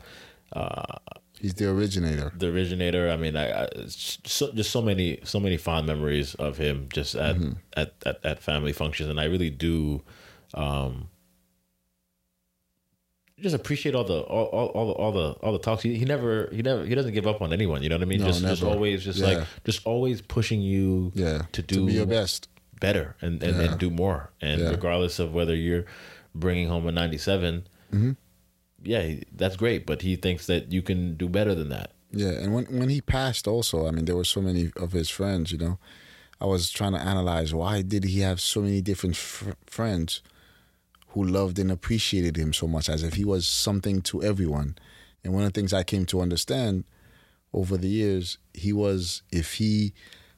[1.44, 2.32] He's the originator.
[2.38, 3.10] the originator.
[3.10, 7.16] I mean, I, I so, just so many so many fond memories of him just
[7.16, 7.36] at
[7.76, 10.02] at, at at family functions, and I really do.
[10.54, 11.10] Um,
[13.40, 15.84] just appreciate all the all, all, all the all the all the talks.
[15.84, 17.84] He, he never he never he doesn't give up on anyone.
[17.84, 18.22] You know what I mean?
[18.22, 19.28] No, just just always just Yeah.
[19.40, 21.42] like just always pushing you Yeah.
[21.52, 22.48] to do be your best.
[22.80, 23.72] better and and, Yeah.
[23.72, 24.32] and do more.
[24.42, 25.86] And regardless of whether you're
[26.34, 28.12] bringing home a 97, Mm-hmm.
[28.84, 29.86] Yeah, that's great.
[29.86, 31.92] But he thinks that you can do better than that.
[32.12, 35.10] Yeah, and when when he passed, also, I mean, there were so many of his
[35.10, 35.52] friends.
[35.52, 35.80] You know,
[36.40, 40.22] I was trying to analyze why did he have so many different fr- friends
[41.10, 44.76] who loved and appreciated him so much, as if he was something to everyone.
[45.24, 46.84] And one of the things I came to understand
[47.54, 49.94] over the years, he was if he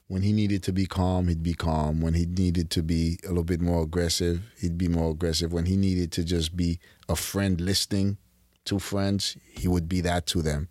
[0.08, 2.00] when he needed to be calm, he'd be calm.
[2.00, 5.52] When he needed to be a little bit more aggressive, he'd be more aggressive.
[5.52, 6.78] When he needed to just be
[7.08, 8.18] a friend listening
[8.66, 10.68] to friends, he would be that to them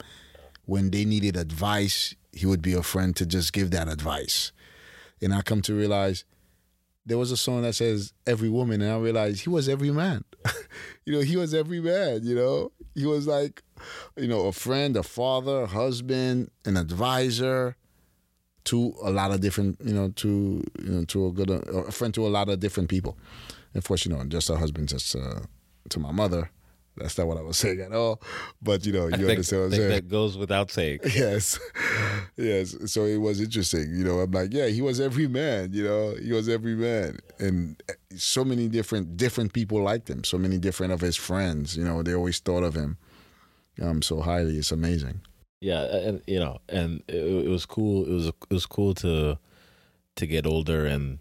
[0.65, 4.51] when they needed advice, he would be a friend to just give that advice.
[5.21, 6.25] And I come to realize
[7.05, 10.23] there was a song that says every woman, and I realized he was every man.
[11.05, 12.71] you know, he was every man, you know.
[12.95, 13.61] He was like,
[14.17, 17.75] you know, a friend, a father, a husband, an advisor
[18.65, 22.13] to a lot of different, you know, to you know, to a good a friend
[22.15, 23.17] to a lot of different people.
[23.83, 25.41] Course, you know, just a husband just uh,
[25.89, 26.49] to my mother.
[26.97, 28.21] That's not what I was saying at all.
[28.61, 29.91] But you know, you I think, understand what I'm think saying.
[29.91, 30.99] that goes without saying.
[31.15, 31.59] Yes,
[32.37, 32.75] yes.
[32.91, 33.93] So it was interesting.
[33.93, 35.73] You know, I'm like, yeah, he was every man.
[35.73, 37.81] You know, he was every man, and
[38.15, 40.23] so many different different people liked him.
[40.23, 41.75] So many different of his friends.
[41.75, 42.97] You know, they always thought of him
[43.81, 44.57] um so highly.
[44.57, 45.21] It's amazing.
[45.61, 48.05] Yeah, and you know, and it, it was cool.
[48.05, 49.37] It was it was cool to
[50.15, 51.19] to get older and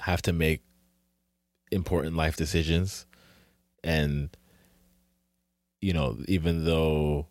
[0.00, 0.62] have to make
[1.70, 3.06] important life decisions,
[3.82, 4.36] and
[5.84, 7.26] you know, even though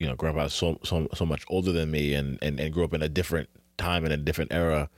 [0.00, 2.84] you know, grandpa is so so so much older than me, and and and grew
[2.84, 4.88] up in a different time and a different era.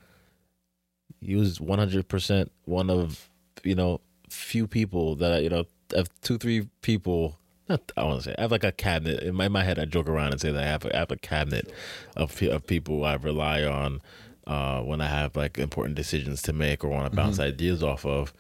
[1.21, 3.29] He was one hundred percent one of
[3.63, 4.01] you know
[4.31, 7.37] few people that you know of two three people
[7.69, 9.79] not, I want to say I have like a cabinet in my, in my head.
[9.79, 11.71] I joke around and say that I have a, I have a cabinet
[12.17, 14.01] of of people I rely on
[14.47, 18.07] uh, when I have like important decisions to make or want to bounce ideas off
[18.07, 18.33] of.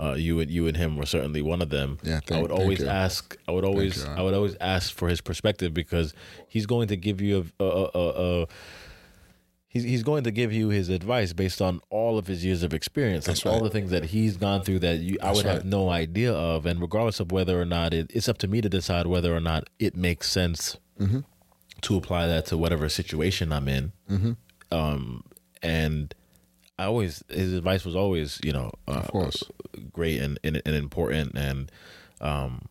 [0.00, 1.98] Uh, you and you and him were certainly one of them.
[2.02, 2.86] Yeah, I thank- would thank always you.
[2.86, 3.36] ask.
[3.48, 4.10] I would always you.
[4.10, 6.14] I would always ask for his perspective because
[6.46, 7.64] he's going to give you a.
[7.64, 8.46] a, a, a,
[9.70, 12.72] He's, he's going to give you his advice based on all of his years of
[12.72, 13.64] experience That's and all right.
[13.64, 16.64] the things that he's gone through that you, I would have no idea of.
[16.64, 19.40] And regardless of whether or not it, it's up to me to decide whether or
[19.40, 21.18] not it makes sense Mm-hmm.
[21.82, 23.92] to apply that to whatever situation I'm in.
[24.10, 24.32] Mm-hmm.
[24.74, 25.22] Um,
[25.62, 26.14] and
[26.78, 29.44] I always his advice was always you know uh, Of course.
[29.78, 31.70] Great and, and and important and
[32.20, 32.66] um,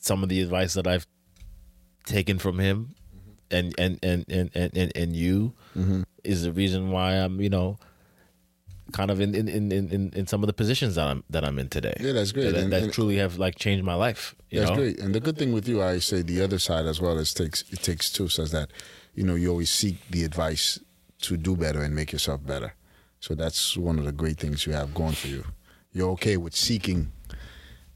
[0.00, 1.06] some of the advice that I've
[2.06, 2.94] taken from him
[3.50, 6.02] and and and and and, and, and you Mm-hmm.
[6.24, 7.78] is the reason why I'm you know
[8.92, 11.58] kind of in in, in, in in some of the positions that I'm that I'm
[11.60, 11.94] in today.
[12.00, 12.52] Yeah, that's great.
[12.52, 14.34] That, And- that and- truly have like changed my life.
[14.50, 14.76] You That's know?
[14.78, 14.98] great.
[14.98, 17.62] And the good thing with you, I say the other side as well is takes
[17.70, 18.70] it takes two says that,
[19.14, 20.80] you know, you always seek the advice
[21.20, 22.74] to do better and make yourself better.
[23.20, 25.44] So that's one of the great things you have going for you.
[25.92, 27.12] You're okay with seeking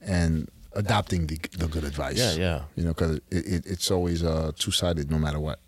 [0.00, 2.18] and adopting the the good advice.
[2.18, 5.60] Yeah, yeah, You know, because it, it, it's always uh, two sided, no matter what.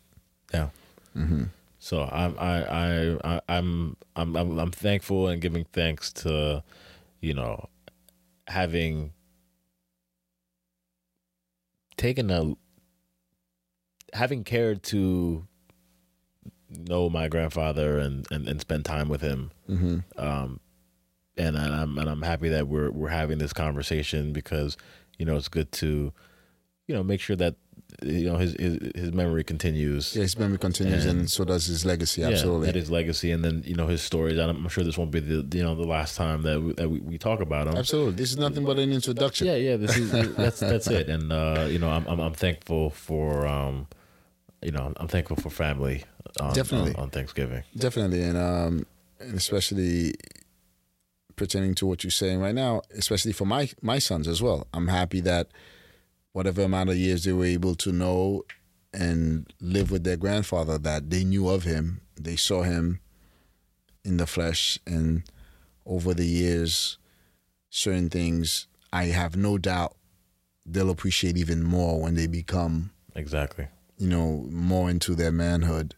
[0.52, 0.68] yeah.
[1.16, 1.44] Mm-hmm.
[1.78, 6.62] So I'm I I, I I'm I'm I'm I'm thankful and giving thanks to,
[7.20, 7.68] you know,
[8.48, 9.12] having
[11.96, 12.54] taken a
[14.12, 15.46] having cared to
[16.78, 19.50] know my grandfather and and, and spend time with him.
[19.68, 19.98] Mm-hmm.
[20.16, 20.60] Um,
[21.36, 24.76] and I'm and I'm happy that we're we're having this conversation because
[25.18, 26.12] you know it's good to
[26.86, 27.56] you know make sure that
[28.02, 30.14] you know his his, his memory continues.
[30.14, 32.22] Yeah, his memory continues, and, And- so does his legacy.
[32.22, 32.66] Yeah, Absolutely.
[32.66, 34.38] that his legacy, and then you know his stories.
[34.38, 36.88] And I'm sure this won't be the you know the last time that we, that
[36.88, 37.76] we, we talk about him.
[37.76, 38.14] Absolutely.
[38.14, 39.46] This is nothing but an introduction.
[39.46, 39.76] Yeah, yeah.
[39.76, 41.08] This is that's that's it.
[41.08, 43.86] And uh, you know, I'm, I'm I'm thankful for um,
[44.62, 46.04] you know, I'm thankful for family.
[46.40, 46.94] On, Definitely.
[46.94, 47.62] on, on Thanksgiving.
[47.76, 48.86] Definitely, and um,
[49.20, 50.14] and especially
[51.36, 54.66] pertaining to what you're saying right now, especially for my my sons as well.
[54.74, 55.48] I'm happy that
[56.32, 58.42] whatever amount of years they were able to know
[58.92, 63.00] and live with their grandfather, that they knew of him, they saw him
[64.04, 65.22] in the flesh, and
[65.84, 66.98] over the years,
[67.70, 69.96] certain things I have no doubt
[70.64, 73.68] they'll appreciate even more when they become Exactly.
[73.98, 75.94] you know, more into their manhood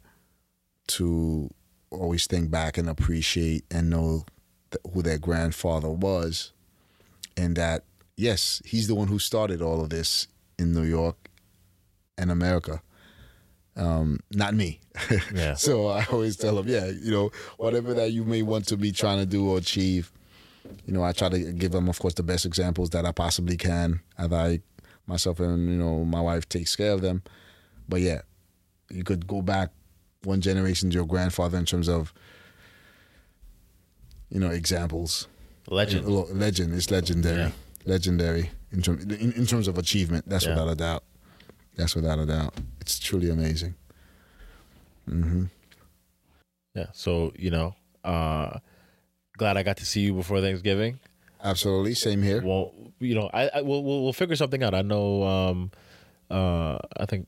[0.88, 1.50] to
[1.90, 4.24] always think back and appreciate and know
[4.70, 6.52] th- who their grandfather was.
[7.36, 7.84] And that,
[8.16, 10.26] yes, he's the one who started all of this
[10.58, 11.30] in New York
[12.16, 12.82] and America.
[13.76, 14.80] Um, not me.
[15.32, 15.54] Yeah.
[15.54, 18.90] so I always tell them, yeah, you know, whatever that you may want to be
[18.90, 20.10] trying to do or achieve,
[20.84, 23.56] you know, I try to give them, of course, the best examples that I possibly
[23.56, 24.60] can as I
[25.06, 27.22] myself and, you know, my wife takes care of them.
[27.88, 28.22] But yeah,
[28.90, 29.70] you could go back
[30.24, 32.12] one generation to your grandfather in terms of,
[34.30, 35.28] you know, examples.
[35.68, 36.06] Legend.
[36.06, 37.36] Legend is legendary.
[37.38, 37.50] Yeah.
[37.84, 40.28] Legendary in, term, in, in terms of achievement.
[40.28, 40.50] That's Yeah.
[40.50, 41.04] without a doubt.
[41.76, 42.54] That's without a doubt.
[42.80, 43.74] It's truly amazing.
[45.06, 45.44] hmm
[46.74, 46.86] Yeah.
[46.92, 47.74] So you know,
[48.04, 48.58] uh,
[49.36, 50.98] glad I got to see you before Thanksgiving.
[51.42, 51.94] Absolutely.
[51.94, 52.42] Same here.
[52.42, 54.74] Well, you know, I, I we'll, we'll we'll figure something out.
[54.74, 55.22] I know.
[55.22, 55.70] Um,
[56.30, 57.26] uh, I think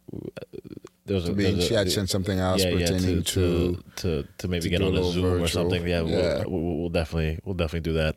[1.10, 2.98] there was a, I mean, there's a- she had sent something else yeah, yeah, to,
[3.00, 5.82] to, to to to maybe to get on a Zoom or something.
[5.86, 6.44] Yeah, Yeah.
[6.46, 8.16] We'll, we'll, we'll definitely we'll definitely do that.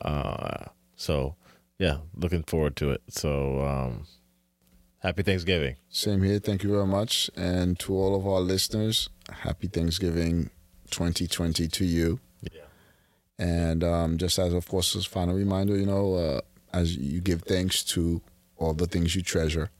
[0.00, 0.64] Uh,
[0.96, 1.36] so
[1.78, 3.02] yeah, looking forward to it.
[3.08, 4.06] So um,
[4.98, 5.76] Happy Thanksgiving.
[5.90, 6.38] Same here.
[6.40, 7.30] Thank you very much.
[7.36, 10.50] And to all of our listeners, happy Thanksgiving
[10.90, 12.20] 2020 to you.
[12.40, 12.62] Yeah.
[13.38, 16.40] And um, just as, of course, as a final reminder, you know, uh,
[16.72, 18.22] as you give thanks to
[18.56, 19.70] all the things you treasure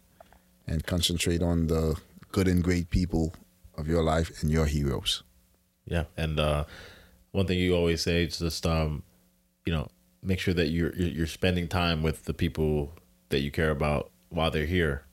[0.66, 1.98] and concentrate on the
[2.34, 3.32] good and great people
[3.78, 5.22] of your life and your heroes.
[5.86, 6.64] Yeah, and uh,
[7.30, 9.04] one thing you always say is just um,
[9.64, 9.88] you know,
[10.20, 12.92] make sure that you're you're spending time with the people
[13.28, 15.04] that you care about while they're here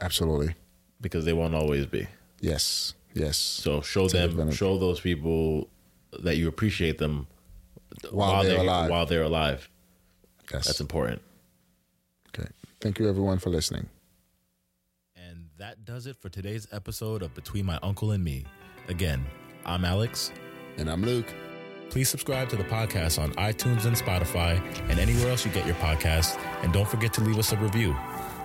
[0.00, 0.54] Absolutely.
[1.00, 2.08] because they won't always be.
[2.40, 2.94] Yes.
[3.14, 3.38] Yes.
[3.38, 5.68] So show Take them, show those people
[6.18, 7.28] that you appreciate them
[8.10, 8.90] While they're alive.
[8.90, 9.70] While they're alive,
[10.52, 10.66] yes.
[10.66, 11.22] that's important.
[12.28, 12.48] okay.
[12.80, 13.88] Thank you, everyone, for listening.
[15.58, 18.44] That does it for today's episode of Between My Uncle and Me.
[18.88, 19.24] Again,
[19.64, 20.30] I'm Alex.
[20.76, 21.32] And I'm Luke.
[21.88, 24.60] Please subscribe to the podcast on iTunes and Spotify
[24.90, 26.38] and anywhere else you get your podcasts.
[26.62, 27.96] And don't forget to leave us a review.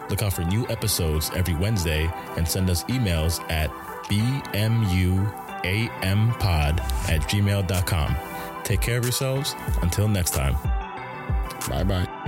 [0.09, 3.69] Look out for new episodes every Wednesday and send us emails at
[4.05, 5.19] bmuampod
[7.09, 8.15] at gmail.com.
[8.63, 9.53] Take care of yourselves.
[9.81, 10.53] Until next time.
[11.67, 12.20] Bye bye.